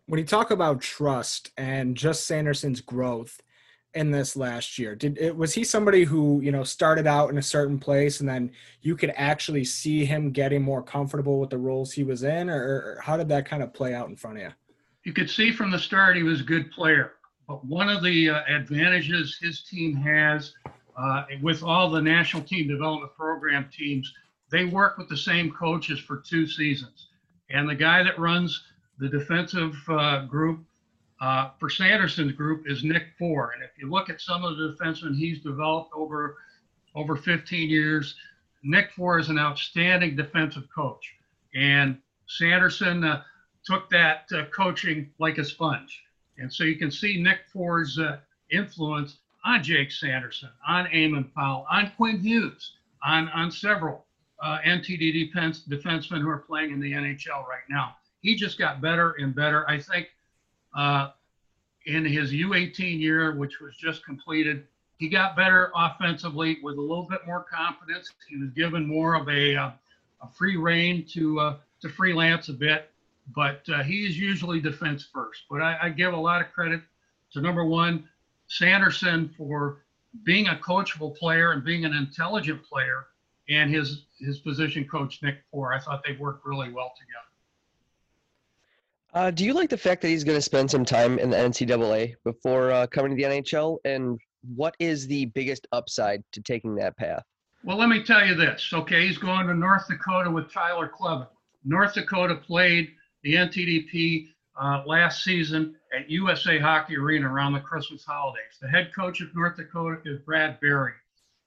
When 0.06 0.20
you 0.20 0.26
talk 0.26 0.50
about 0.50 0.80
trust 0.80 1.50
and 1.56 1.96
just 1.96 2.26
Sanderson's 2.26 2.80
growth 2.80 3.40
in 3.96 4.10
this 4.10 4.36
last 4.36 4.78
year, 4.78 4.94
did 4.94 5.18
it 5.18 5.34
was 5.34 5.54
he 5.54 5.64
somebody 5.64 6.04
who 6.04 6.40
you 6.42 6.52
know 6.52 6.62
started 6.62 7.06
out 7.06 7.30
in 7.30 7.38
a 7.38 7.42
certain 7.42 7.78
place 7.78 8.20
and 8.20 8.28
then 8.28 8.52
you 8.82 8.96
could 8.96 9.12
actually 9.16 9.64
see 9.64 10.04
him 10.04 10.30
getting 10.30 10.62
more 10.62 10.82
comfortable 10.82 11.40
with 11.40 11.50
the 11.50 11.58
roles 11.58 11.92
he 11.92 12.04
was 12.04 12.22
in, 12.22 12.48
or, 12.48 12.62
or 12.62 13.00
how 13.02 13.16
did 13.16 13.28
that 13.28 13.48
kind 13.48 13.62
of 13.62 13.72
play 13.72 13.94
out 13.94 14.08
in 14.08 14.16
front 14.16 14.36
of 14.36 14.42
you? 14.44 14.50
You 15.04 15.12
could 15.12 15.30
see 15.30 15.50
from 15.50 15.70
the 15.70 15.78
start 15.78 16.16
he 16.16 16.22
was 16.22 16.40
a 16.40 16.44
good 16.44 16.70
player. 16.70 17.14
But 17.48 17.64
one 17.64 17.88
of 17.88 18.02
the 18.02 18.30
uh, 18.30 18.42
advantages 18.48 19.38
his 19.40 19.62
team 19.62 19.94
has 19.96 20.52
uh, 20.96 21.24
with 21.42 21.62
all 21.62 21.90
the 21.90 22.00
national 22.00 22.42
team 22.42 22.68
development 22.68 23.12
program 23.14 23.68
teams, 23.72 24.12
they 24.50 24.64
work 24.64 24.98
with 24.98 25.08
the 25.08 25.16
same 25.16 25.50
coaches 25.52 26.00
for 26.00 26.22
two 26.26 26.46
seasons. 26.46 27.08
And 27.50 27.68
the 27.68 27.74
guy 27.74 28.02
that 28.02 28.18
runs 28.18 28.62
the 28.98 29.08
defensive 29.08 29.76
uh, 29.88 30.24
group 30.24 30.64
uh, 31.20 31.50
for 31.58 31.70
Sanderson's 31.70 32.32
group 32.32 32.64
is 32.66 32.84
Nick 32.84 33.16
Fohr. 33.18 33.54
And 33.54 33.62
if 33.62 33.70
you 33.78 33.90
look 33.90 34.10
at 34.10 34.20
some 34.20 34.44
of 34.44 34.56
the 34.56 34.76
defensemen 34.78 35.16
he's 35.16 35.40
developed 35.40 35.92
over 35.94 36.36
over 36.94 37.16
15 37.16 37.68
years, 37.68 38.14
Nick 38.62 38.90
Fohr 38.96 39.20
is 39.20 39.28
an 39.28 39.38
outstanding 39.38 40.16
defensive 40.16 40.64
coach. 40.74 41.14
And 41.54 41.98
Sanderson 42.26 43.04
uh, 43.04 43.22
took 43.64 43.90
that 43.90 44.26
uh, 44.32 44.44
coaching 44.46 45.10
like 45.18 45.38
a 45.38 45.44
sponge. 45.44 46.02
And 46.38 46.52
so 46.52 46.64
you 46.64 46.76
can 46.76 46.90
see 46.90 47.22
Nick 47.22 47.40
Fohr's 47.54 47.98
uh, 47.98 48.18
influence 48.50 49.18
on 49.44 49.62
Jake 49.62 49.92
Sanderson, 49.92 50.50
on 50.66 50.86
Eamon 50.86 51.32
Powell, 51.34 51.66
on 51.70 51.92
Quinn 51.96 52.18
Hughes, 52.18 52.76
on, 53.04 53.28
on 53.28 53.50
several 53.50 54.06
uh, 54.42 54.58
NTD 54.66 55.12
defense, 55.12 55.64
defensemen 55.68 56.20
who 56.20 56.28
are 56.28 56.38
playing 56.38 56.72
in 56.72 56.80
the 56.80 56.92
NHL 56.92 57.46
right 57.46 57.64
now. 57.70 57.96
He 58.20 58.34
just 58.34 58.58
got 58.58 58.80
better 58.80 59.12
and 59.18 59.34
better. 59.34 59.68
I 59.68 59.80
think 59.80 60.08
uh, 60.76 61.10
in 61.86 62.04
his 62.04 62.32
U18 62.32 63.00
year, 63.00 63.34
which 63.34 63.60
was 63.60 63.74
just 63.76 64.04
completed, 64.04 64.66
he 64.98 65.08
got 65.08 65.36
better 65.36 65.72
offensively 65.74 66.58
with 66.62 66.76
a 66.76 66.80
little 66.80 67.06
bit 67.08 67.20
more 67.26 67.44
confidence. 67.44 68.12
He 68.28 68.36
was 68.36 68.50
given 68.50 68.86
more 68.86 69.14
of 69.14 69.28
a, 69.28 69.56
uh, 69.56 69.70
a 70.22 70.28
free 70.36 70.56
reign 70.56 71.04
to 71.12 71.40
uh, 71.40 71.56
to 71.82 71.88
freelance 71.88 72.48
a 72.48 72.54
bit, 72.54 72.90
but 73.34 73.62
uh, 73.68 73.82
he 73.82 74.06
is 74.06 74.18
usually 74.18 74.60
defense 74.60 75.06
first. 75.12 75.42
But 75.50 75.60
I, 75.60 75.76
I 75.82 75.88
give 75.90 76.14
a 76.14 76.16
lot 76.16 76.40
of 76.40 76.50
credit 76.52 76.80
to 77.32 77.40
number 77.40 77.64
one, 77.64 78.08
Sanderson 78.48 79.28
for 79.36 79.82
being 80.24 80.48
a 80.48 80.54
coachable 80.54 81.14
player 81.14 81.52
and 81.52 81.62
being 81.62 81.84
an 81.84 81.92
intelligent 81.92 82.62
player, 82.64 83.06
and 83.48 83.70
his 83.70 84.04
his 84.18 84.38
position 84.38 84.86
coach 84.86 85.22
Nick 85.22 85.38
Fohr. 85.52 85.74
I 85.74 85.78
thought 85.78 86.02
they 86.06 86.16
worked 86.16 86.46
really 86.46 86.72
well 86.72 86.92
together. 86.98 87.28
Uh, 89.16 89.30
do 89.30 89.46
you 89.46 89.54
like 89.54 89.70
the 89.70 89.78
fact 89.78 90.02
that 90.02 90.08
he's 90.08 90.24
going 90.24 90.36
to 90.36 90.42
spend 90.42 90.70
some 90.70 90.84
time 90.84 91.18
in 91.18 91.30
the 91.30 91.36
NCAA 91.38 92.16
before 92.22 92.70
uh, 92.70 92.86
coming 92.88 93.12
to 93.12 93.16
the 93.16 93.22
NHL? 93.22 93.78
And 93.86 94.20
what 94.54 94.74
is 94.78 95.06
the 95.06 95.24
biggest 95.34 95.66
upside 95.72 96.22
to 96.32 96.42
taking 96.42 96.74
that 96.74 96.94
path? 96.98 97.22
Well, 97.64 97.78
let 97.78 97.88
me 97.88 98.02
tell 98.02 98.26
you 98.26 98.34
this. 98.34 98.70
Okay, 98.74 99.06
he's 99.06 99.16
going 99.16 99.46
to 99.46 99.54
North 99.54 99.88
Dakota 99.88 100.30
with 100.30 100.52
Tyler 100.52 100.92
Kleven. 100.94 101.28
North 101.64 101.94
Dakota 101.94 102.34
played 102.34 102.90
the 103.22 103.36
NTDP 103.36 104.28
uh, 104.60 104.82
last 104.84 105.24
season 105.24 105.76
at 105.98 106.10
USA 106.10 106.58
Hockey 106.58 106.98
Arena 106.98 107.32
around 107.32 107.54
the 107.54 107.60
Christmas 107.60 108.04
holidays. 108.04 108.58
The 108.60 108.68
head 108.68 108.90
coach 108.94 109.22
of 109.22 109.34
North 109.34 109.56
Dakota 109.56 109.98
is 110.04 110.18
Brad 110.26 110.60
Berry. 110.60 110.92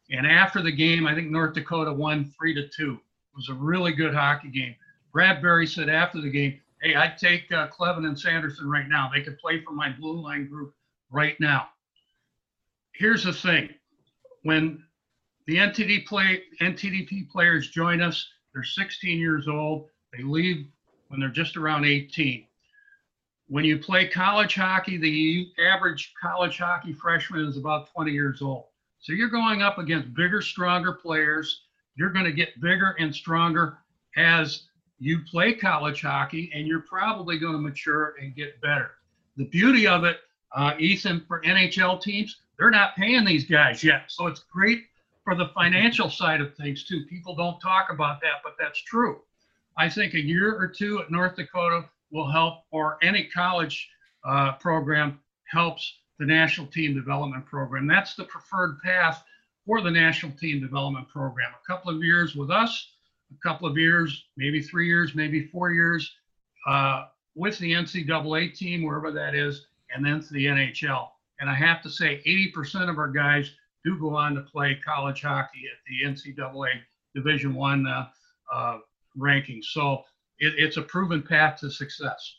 And 0.10 0.26
after 0.26 0.64
the 0.64 0.72
game, 0.72 1.06
I 1.06 1.14
think 1.14 1.30
North 1.30 1.54
Dakota 1.54 1.94
won 1.94 2.34
three 2.36 2.56
to 2.56 2.68
two. 2.68 2.94
It 2.94 3.36
was 3.36 3.50
a 3.50 3.54
really 3.54 3.94
good 3.94 4.16
hockey 4.16 4.50
game. 4.50 4.76
Brad 5.14 5.40
Berry 5.40 5.68
said 5.68 5.88
after 5.88 6.20
the 6.20 6.32
game, 6.32 6.60
"Hey, 6.82 6.96
I'd 6.96 7.18
take 7.18 7.52
uh, 7.52 7.68
Kleven 7.68 8.06
and 8.06 8.20
Sanderson 8.20 8.70
right 8.70 8.88
now. 8.88 9.10
They 9.14 9.22
could 9.22 9.38
play 9.40 9.62
for 9.62 9.72
my 9.72 9.92
blue 9.92 10.22
line 10.22 10.48
group 10.48 10.74
right 11.12 11.40
now." 11.40 11.70
Here's 12.94 13.24
the 13.24 13.34
thing: 13.34 13.70
when 14.44 14.84
the 15.48 15.58
NTD 15.58 16.06
play 16.06 16.44
NTDP 16.62 17.30
players 17.30 17.70
join 17.70 18.02
us, 18.02 18.28
they're 18.54 18.64
16 18.64 19.20
years 19.20 19.48
old. 19.48 19.90
They 20.16 20.24
leave 20.24 20.68
when 21.08 21.20
they're 21.20 21.30
just 21.30 21.58
around 21.58 21.86
18. 21.86 22.46
When 23.48 23.66
you 23.66 23.80
play 23.80 24.08
college 24.08 24.54
hockey, 24.54 24.98
the 24.98 25.52
average 25.60 26.14
college 26.22 26.60
hockey 26.60 26.94
freshman 26.94 27.46
is 27.46 27.58
about 27.58 27.92
20 27.94 28.12
years 28.12 28.42
old. 28.42 28.66
So 29.00 29.14
you're 29.14 29.30
going 29.30 29.64
up 29.64 29.80
against 29.80 30.14
bigger, 30.14 30.42
stronger 30.42 30.94
players. 30.94 31.64
You're 31.96 32.12
going 32.12 32.26
to 32.26 32.32
get 32.32 32.62
bigger 32.62 32.96
and 33.00 33.14
stronger 33.14 33.80
as 34.18 34.69
you 35.00 35.20
play 35.30 35.54
college 35.54 36.02
hockey, 36.02 36.52
and 36.54 36.68
you're 36.68 36.82
probably 36.82 37.40
going 37.40 37.54
to 37.54 37.60
mature 37.60 38.16
and 38.22 38.36
get 38.36 38.60
better. 38.62 38.92
The 39.38 39.46
beauty 39.46 39.88
of 39.88 40.04
it, 40.04 40.18
uh, 40.54 40.74
Ethan, 40.78 41.24
for 41.28 41.42
NHL 41.42 42.02
teams, 42.02 42.42
they're 42.58 42.70
not 42.70 42.96
paying 42.96 43.24
these 43.24 43.46
guys 43.46 43.84
yet. 43.84 44.04
So 44.08 44.28
it's 44.28 44.42
great 44.52 44.86
for 45.24 45.36
the 45.36 45.48
financial 45.56 46.10
side 46.10 46.42
of 46.42 46.56
things, 46.56 46.84
too. 46.84 47.06
People 47.06 47.36
don't 47.36 47.60
talk 47.62 47.88
about 47.92 48.20
that, 48.22 48.42
but 48.44 48.56
that's 48.60 48.82
true. 48.82 49.22
I 49.78 49.90
think 49.90 50.14
a 50.14 50.20
year 50.20 50.56
or 50.56 50.68
two 50.68 51.00
at 51.00 51.10
North 51.10 51.38
Dakota 51.38 51.86
will 52.12 52.30
help, 52.30 52.64
or 52.72 52.98
any 53.02 53.26
college 53.26 53.90
uh, 54.26 54.54
program 54.54 55.20
helps 55.46 56.00
the 56.18 56.26
national 56.26 56.68
team 56.68 56.94
development 56.94 57.46
program. 57.46 57.88
That's 57.88 58.16
the 58.16 58.26
preferred 58.26 58.82
path 58.82 59.24
for 59.66 59.82
the 59.82 59.92
national 59.92 60.34
team 60.34 60.60
development 60.60 61.08
program. 61.08 61.52
A 61.54 61.66
couple 61.66 61.96
of 61.96 62.04
years 62.04 62.36
with 62.36 62.52
us, 62.52 62.92
a 63.32 63.48
couple 63.48 63.68
of 63.68 63.78
years, 63.78 64.26
maybe 64.38 64.62
three 64.62 64.88
years, 64.88 65.16
maybe 65.16 65.48
four 65.48 65.72
years 65.72 66.12
uh, 66.68 67.06
with 67.36 67.58
the 67.60 67.72
NCAA 67.72 68.56
team, 68.56 68.84
wherever 68.84 69.12
that 69.12 69.36
is, 69.36 69.68
and 69.94 70.06
then 70.06 70.22
to 70.22 70.34
the 70.34 70.46
NHL. 70.46 71.08
And 71.40 71.50
I 71.50 71.56
have 71.56 71.82
to 71.84 71.90
say, 71.90 72.22
80% 72.28 72.90
of 72.90 72.98
our 72.98 73.08
guys 73.08 73.52
do 73.86 73.98
go 74.00 74.16
on 74.16 74.36
to 74.36 74.42
play 74.42 74.78
college 74.86 75.22
hockey 75.22 75.64
at 75.72 75.80
the 75.88 76.32
NCAA 76.34 76.72
Division 77.16 77.54
One 77.56 77.88
uh, 77.88 78.08
uh. 78.54 78.78
So 79.62 80.04
it, 80.40 80.54
it's 80.58 80.78
a 80.78 80.82
proven 80.82 81.22
path 81.22 81.60
to 81.60 81.70
success. 81.70 82.36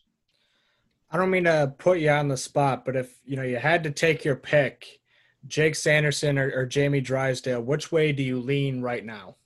I 1.10 1.18
don't 1.18 1.30
mean 1.30 1.44
to 1.44 1.74
put 1.76 1.98
you 1.98 2.10
on 2.10 2.28
the 2.28 2.36
spot, 2.36 2.84
but 2.84 2.96
if 2.96 3.18
you 3.24 3.36
know 3.36 3.42
you 3.42 3.58
had 3.58 3.82
to 3.84 3.90
take 3.90 4.24
your 4.24 4.36
pick, 4.36 5.00
Jake 5.46 5.74
Sanderson 5.74 6.38
or, 6.38 6.50
or 6.54 6.66
Jamie 6.66 7.00
Drysdale, 7.00 7.62
which 7.62 7.90
way 7.90 8.12
do 8.12 8.22
you 8.22 8.40
lean 8.40 8.80
right 8.80 9.04
now? 9.04 9.36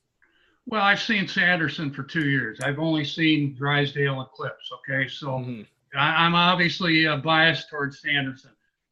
Well, 0.66 0.82
I've 0.82 1.00
seen 1.02 1.28
Sanderson 1.28 1.92
for 1.92 2.02
two 2.02 2.28
years. 2.28 2.58
I've 2.60 2.78
only 2.78 3.04
seen 3.04 3.54
Drysdale 3.54 4.20
and 4.20 4.28
Clips. 4.30 4.70
Okay, 4.72 5.08
so 5.08 5.28
Mhm. 5.38 5.66
I, 5.94 6.24
I'm 6.24 6.34
obviously 6.34 7.06
uh, 7.06 7.18
biased 7.18 7.68
towards 7.68 8.00
Sanderson, 8.00 8.50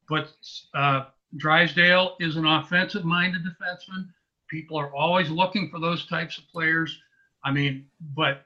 but 0.09 0.33
uh, 0.75 1.07
Drysdale 1.37 2.17
is 2.21 2.37
an 2.37 2.47
offensive-minded 2.47 3.43
defenseman. 3.45 4.09
People 4.49 4.77
are 4.79 4.95
always 4.95 5.31
looking 5.31 5.71
for 5.71 5.81
those 5.81 6.07
types 6.07 6.37
of 6.37 6.47
players. 6.49 7.01
I 7.43 7.51
mean, 7.53 7.89
but 8.15 8.45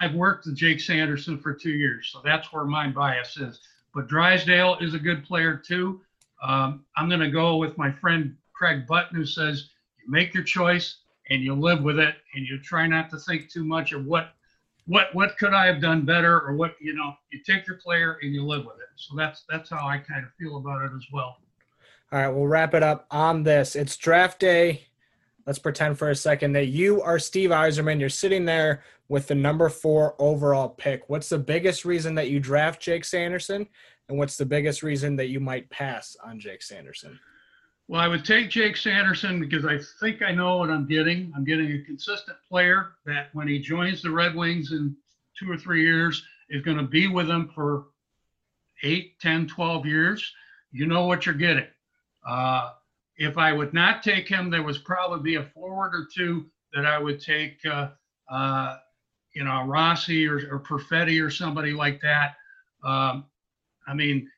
I've 0.00 0.14
worked 0.14 0.46
with 0.46 0.56
Jake 0.56 0.80
Sanderson 0.80 1.38
for 1.38 1.54
two 1.54 1.70
years, 1.70 2.10
so 2.12 2.20
that's 2.24 2.52
where 2.52 2.64
my 2.64 2.88
bias 2.88 3.36
is. 3.36 3.60
but 3.94 4.08
Drysdale 4.08 4.76
is 4.82 4.92
a 4.92 4.98
good 4.98 5.24
player 5.24 5.56
too. 5.56 6.02
Um, 6.42 6.84
I'm 6.98 7.08
going 7.08 7.20
to 7.20 7.30
go 7.30 7.56
with 7.56 7.78
my 7.78 7.90
friend 7.90 8.36
Craig 8.52 8.86
Button, 8.86 9.16
who 9.16 9.24
says 9.24 9.70
you 9.98 10.10
make 10.10 10.34
your 10.34 10.42
choice 10.44 10.98
and 11.30 11.42
you 11.42 11.54
live 11.54 11.82
with 11.82 11.98
it, 11.98 12.16
and 12.34 12.46
you 12.46 12.58
try 12.58 12.86
not 12.86 13.10
to 13.10 13.18
think 13.18 13.50
too 13.50 13.64
much 13.64 13.92
of 13.92 14.06
what 14.06 14.32
what 14.86 15.14
what 15.14 15.36
could 15.38 15.52
I 15.52 15.66
have 15.66 15.80
done 15.80 16.04
better, 16.04 16.40
or 16.40 16.54
what 16.54 16.76
you 16.80 16.94
know. 16.94 17.14
You 17.30 17.40
take 17.44 17.66
your 17.66 17.76
player 17.76 18.18
and 18.22 18.32
you 18.32 18.44
live 18.44 18.64
with 18.64 18.76
it. 18.76 18.88
So 18.96 19.16
that's 19.16 19.44
that's 19.48 19.70
how 19.70 19.86
I 19.86 19.98
kind 19.98 20.24
of 20.24 20.32
feel 20.38 20.56
about 20.56 20.84
it 20.84 20.92
as 20.96 21.06
well. 21.12 21.38
All 22.12 22.20
right, 22.20 22.28
we'll 22.28 22.46
wrap 22.46 22.74
it 22.74 22.82
up 22.82 23.06
on 23.10 23.42
this. 23.42 23.74
It's 23.74 23.96
draft 23.96 24.38
day. 24.38 24.86
Let's 25.44 25.58
pretend 25.58 25.98
for 25.98 26.10
a 26.10 26.16
second 26.16 26.52
that 26.52 26.66
you 26.66 27.02
are 27.02 27.18
Steve 27.18 27.50
Yzerman. 27.50 28.00
You're 28.00 28.08
sitting 28.08 28.44
there 28.44 28.82
with 29.08 29.28
the 29.28 29.34
number 29.34 29.68
four 29.68 30.14
overall 30.18 30.68
pick. 30.68 31.08
What's 31.08 31.28
the 31.28 31.38
biggest 31.38 31.84
reason 31.84 32.14
that 32.16 32.30
you 32.30 32.40
draft 32.40 32.80
Jake 32.82 33.04
Sanderson? 33.04 33.68
And 34.08 34.18
what's 34.18 34.36
the 34.36 34.46
biggest 34.46 34.82
reason 34.82 35.16
that 35.16 35.28
you 35.28 35.40
might 35.40 35.68
pass 35.70 36.16
on 36.24 36.38
Jake 36.38 36.62
Sanderson? 36.62 37.18
Well, 37.88 38.00
I 38.00 38.08
would 38.08 38.24
take 38.24 38.50
Jake 38.50 38.76
Sanderson 38.76 39.38
because 39.38 39.64
I 39.64 39.78
think 40.00 40.20
I 40.20 40.32
know 40.32 40.56
what 40.56 40.70
I'm 40.70 40.88
getting. 40.88 41.32
I'm 41.36 41.44
getting 41.44 41.70
a 41.70 41.84
consistent 41.84 42.36
player 42.48 42.94
that 43.04 43.28
when 43.32 43.46
he 43.46 43.60
joins 43.60 44.02
the 44.02 44.10
Red 44.10 44.34
Wings 44.34 44.72
in 44.72 44.96
two 45.38 45.50
or 45.50 45.56
three 45.56 45.84
years 45.84 46.24
is 46.50 46.62
going 46.62 46.78
to 46.78 46.82
be 46.82 47.06
with 47.06 47.28
them 47.28 47.48
for 47.54 47.86
eight, 48.82 49.20
10, 49.20 49.46
12 49.46 49.86
years. 49.86 50.32
You 50.72 50.86
know 50.86 51.06
what 51.06 51.26
you're 51.26 51.34
getting. 51.36 51.66
Uh, 52.26 52.72
if 53.18 53.38
I 53.38 53.52
would 53.52 53.72
not 53.72 54.02
take 54.02 54.28
him, 54.28 54.50
there 54.50 54.64
was 54.64 54.78
probably 54.78 55.36
a 55.36 55.44
forward 55.44 55.94
or 55.94 56.08
two 56.12 56.46
that 56.74 56.86
I 56.86 56.98
would 56.98 57.20
take, 57.20 57.64
uh, 57.64 57.90
uh, 58.28 58.78
you 59.32 59.44
know, 59.44 59.62
Rossi 59.64 60.26
or, 60.26 60.38
or 60.50 60.58
Perfetti 60.60 61.24
or 61.24 61.30
somebody 61.30 61.72
like 61.72 62.00
that. 62.00 62.34
Um, 62.82 63.26
I 63.86 63.94
mean, 63.94 64.28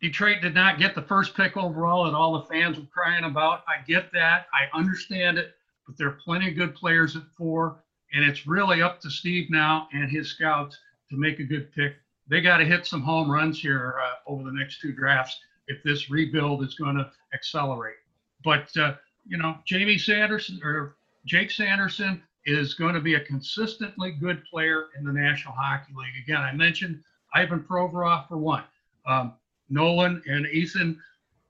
Detroit 0.00 0.40
did 0.40 0.54
not 0.54 0.78
get 0.78 0.94
the 0.94 1.02
first 1.02 1.34
pick 1.34 1.56
overall 1.56 2.04
that 2.04 2.14
all 2.14 2.38
the 2.38 2.46
fans 2.46 2.78
were 2.78 2.86
crying 2.86 3.24
about. 3.24 3.64
I 3.66 3.82
get 3.86 4.12
that. 4.12 4.46
I 4.52 4.76
understand 4.76 5.38
it, 5.38 5.54
but 5.86 5.96
there 5.96 6.08
are 6.08 6.18
plenty 6.24 6.50
of 6.50 6.56
good 6.56 6.74
players 6.74 7.16
at 7.16 7.22
four, 7.36 7.82
and 8.12 8.24
it's 8.24 8.46
really 8.46 8.80
up 8.80 9.00
to 9.00 9.10
Steve 9.10 9.50
now 9.50 9.88
and 9.92 10.10
his 10.10 10.30
scouts 10.30 10.78
to 11.10 11.16
make 11.16 11.40
a 11.40 11.44
good 11.44 11.72
pick. 11.72 11.96
They 12.28 12.40
got 12.40 12.58
to 12.58 12.64
hit 12.64 12.86
some 12.86 13.02
home 13.02 13.30
runs 13.30 13.60
here 13.60 13.96
uh, 14.02 14.30
over 14.30 14.44
the 14.44 14.52
next 14.52 14.80
two 14.80 14.92
drafts 14.92 15.40
if 15.66 15.82
this 15.82 16.10
rebuild 16.10 16.62
is 16.62 16.74
going 16.74 16.96
to 16.96 17.10
accelerate. 17.34 17.96
But 18.44 18.74
uh, 18.76 18.94
you 19.26 19.36
know, 19.36 19.56
Jamie 19.66 19.98
Sanderson 19.98 20.60
or 20.62 20.96
Jake 21.26 21.50
Sanderson 21.50 22.22
is 22.46 22.74
going 22.74 22.94
to 22.94 23.00
be 23.00 23.14
a 23.14 23.20
consistently 23.20 24.12
good 24.12 24.44
player 24.44 24.86
in 24.96 25.04
the 25.04 25.12
National 25.12 25.54
Hockey 25.54 25.92
League. 25.94 26.22
Again, 26.22 26.40
I 26.40 26.52
mentioned 26.52 27.02
Ivan 27.34 27.60
Provorov 27.60 28.28
for 28.28 28.38
one. 28.38 28.64
Um, 29.06 29.34
Nolan 29.70 30.22
and 30.26 30.46
Ethan, 30.46 30.94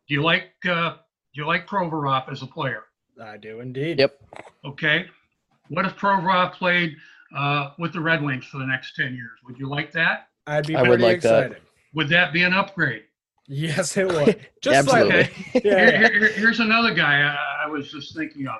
do 0.09 0.14
you 0.14 0.22
like 0.22 0.50
uh, 0.68 0.90
do 1.35 1.40
you 1.42 1.46
like 1.46 1.66
Provorov 1.66 2.31
as 2.31 2.42
a 2.42 2.46
player? 2.46 2.85
I 3.22 3.37
do 3.37 3.61
indeed. 3.61 3.98
Yep. 3.98 4.20
Okay. 4.64 5.07
What 5.68 5.85
if 5.85 5.96
Provorov 5.96 6.52
played 6.52 6.96
uh, 7.37 7.70
with 7.78 7.92
the 7.92 8.00
Red 8.00 8.22
Wings 8.22 8.44
for 8.46 8.59
the 8.59 8.66
next 8.66 8.94
ten 8.96 9.14
years? 9.14 9.38
Would 9.46 9.59
you 9.59 9.68
like 9.68 9.92
that? 9.92 10.28
I'd 10.46 10.66
be 10.66 10.76
I 10.76 10.83
would 10.83 11.00
like 11.00 11.20
that. 11.22 11.44
excited. 11.46 11.62
Would 11.94 12.09
that 12.11 12.33
be 12.33 12.42
an 12.42 12.54
upgrade? 12.54 13.04
Yes, 13.48 13.96
it 13.96 14.07
would. 14.07 14.46
Just 14.62 14.88
Absolutely. 14.88 15.18
like 15.54 15.54
yeah, 15.64 15.90
Here- 15.98 16.18
here- 16.18 16.33
here's 16.33 16.61
another 16.61 16.92
guy 16.94 17.22
I, 17.22 17.64
I 17.64 17.68
was 17.68 17.90
just 17.90 18.14
thinking 18.16 18.46
of, 18.46 18.57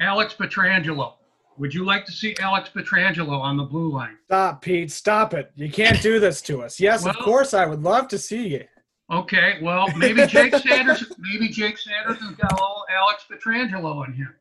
Alex 0.00 0.34
Pietrangelo. 0.38 1.14
Would 1.58 1.74
you 1.74 1.84
like 1.84 2.06
to 2.06 2.12
see 2.12 2.34
Alex 2.40 2.70
Pietrangelo 2.74 3.38
on 3.38 3.58
the 3.58 3.64
blue 3.64 3.92
line? 3.92 4.16
Stop, 4.26 4.62
Pete. 4.62 4.90
Stop 4.90 5.34
it. 5.34 5.52
You 5.56 5.70
can't 5.70 6.00
do 6.00 6.18
this 6.18 6.40
to 6.42 6.62
us. 6.62 6.80
Yes, 6.80 7.04
of 7.04 7.16
course 7.18 7.52
I 7.52 7.66
would 7.66 7.82
love 7.82 8.08
to 8.08 8.18
see 8.18 8.48
you. 8.48 8.64
Okay, 9.10 9.58
well, 9.60 9.88
maybe 9.96 10.24
Jake 10.26 10.54
Sanders, 10.54 11.12
maybe 11.18 11.48
Jake 11.48 11.78
Sanderson's 11.78 12.36
got 12.36 12.52
a 12.52 12.54
little 12.54 12.84
Alex 12.94 13.24
Pietrangelo 13.28 14.06
in 14.06 14.12
him. 14.12 14.34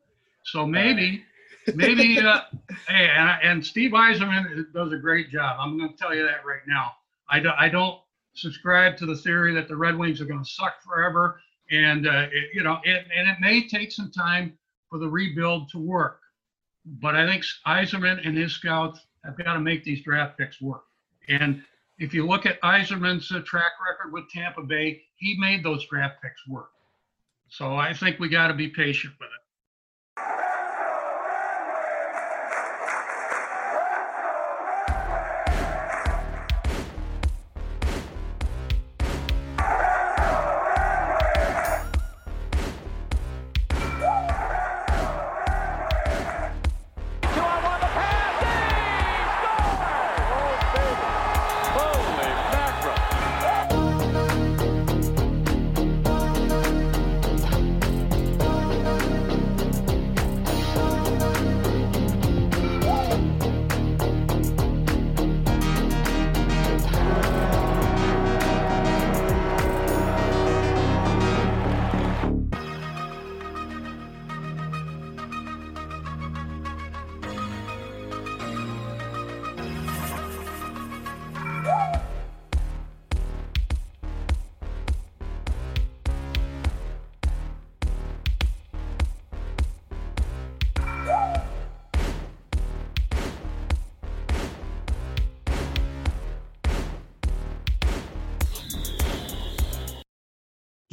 So 0.43 0.63
maybe, 0.65 1.23
maybe, 1.73 2.19
uh, 2.19 2.41
hey, 2.87 3.09
and, 3.09 3.39
and 3.41 3.65
Steve 3.65 3.91
Yzerman 3.91 4.71
does 4.71 4.93
a 4.93 4.97
great 4.97 5.31
job. 5.31 5.57
I'm 5.59 5.77
going 5.77 5.91
to 5.91 5.97
tell 5.97 6.13
you 6.13 6.23
that 6.23 6.45
right 6.45 6.61
now. 6.67 6.91
I, 7.29 7.39
do, 7.39 7.49
I 7.57 7.67
don't 7.67 7.99
subscribe 8.35 8.95
to 8.97 9.07
the 9.07 9.15
theory 9.15 9.55
that 9.55 9.67
the 9.67 9.75
Red 9.75 9.97
Wings 9.97 10.21
are 10.21 10.25
going 10.25 10.43
to 10.43 10.49
suck 10.49 10.83
forever. 10.83 11.41
And, 11.71 12.07
uh, 12.07 12.27
it, 12.31 12.49
you 12.53 12.61
know, 12.61 12.79
it, 12.83 13.07
and 13.15 13.27
it 13.27 13.37
may 13.39 13.67
take 13.67 13.91
some 13.91 14.11
time 14.11 14.55
for 14.87 14.99
the 14.99 15.07
rebuild 15.07 15.69
to 15.71 15.79
work. 15.79 16.21
But 16.85 17.15
I 17.15 17.25
think 17.27 17.43
Yzerman 17.65 18.25
and 18.25 18.37
his 18.37 18.53
scouts 18.53 18.99
have 19.25 19.35
got 19.37 19.53
to 19.53 19.59
make 19.59 19.83
these 19.83 20.03
draft 20.03 20.37
picks 20.37 20.61
work. 20.61 20.83
And 21.27 21.63
if 21.99 22.13
you 22.13 22.25
look 22.25 22.45
at 22.45 22.61
Yzerman's 22.61 23.31
uh, 23.31 23.41
track 23.45 23.73
record 23.85 24.13
with 24.13 24.29
Tampa 24.29 24.63
Bay, 24.63 25.01
he 25.17 25.37
made 25.37 25.63
those 25.63 25.85
draft 25.85 26.21
picks 26.21 26.47
work. 26.47 26.71
So 27.49 27.75
I 27.75 27.93
think 27.93 28.19
we 28.19 28.29
got 28.29 28.47
to 28.47 28.53
be 28.53 28.69
patient 28.69 29.13
with 29.19 29.27
it. 29.27 29.48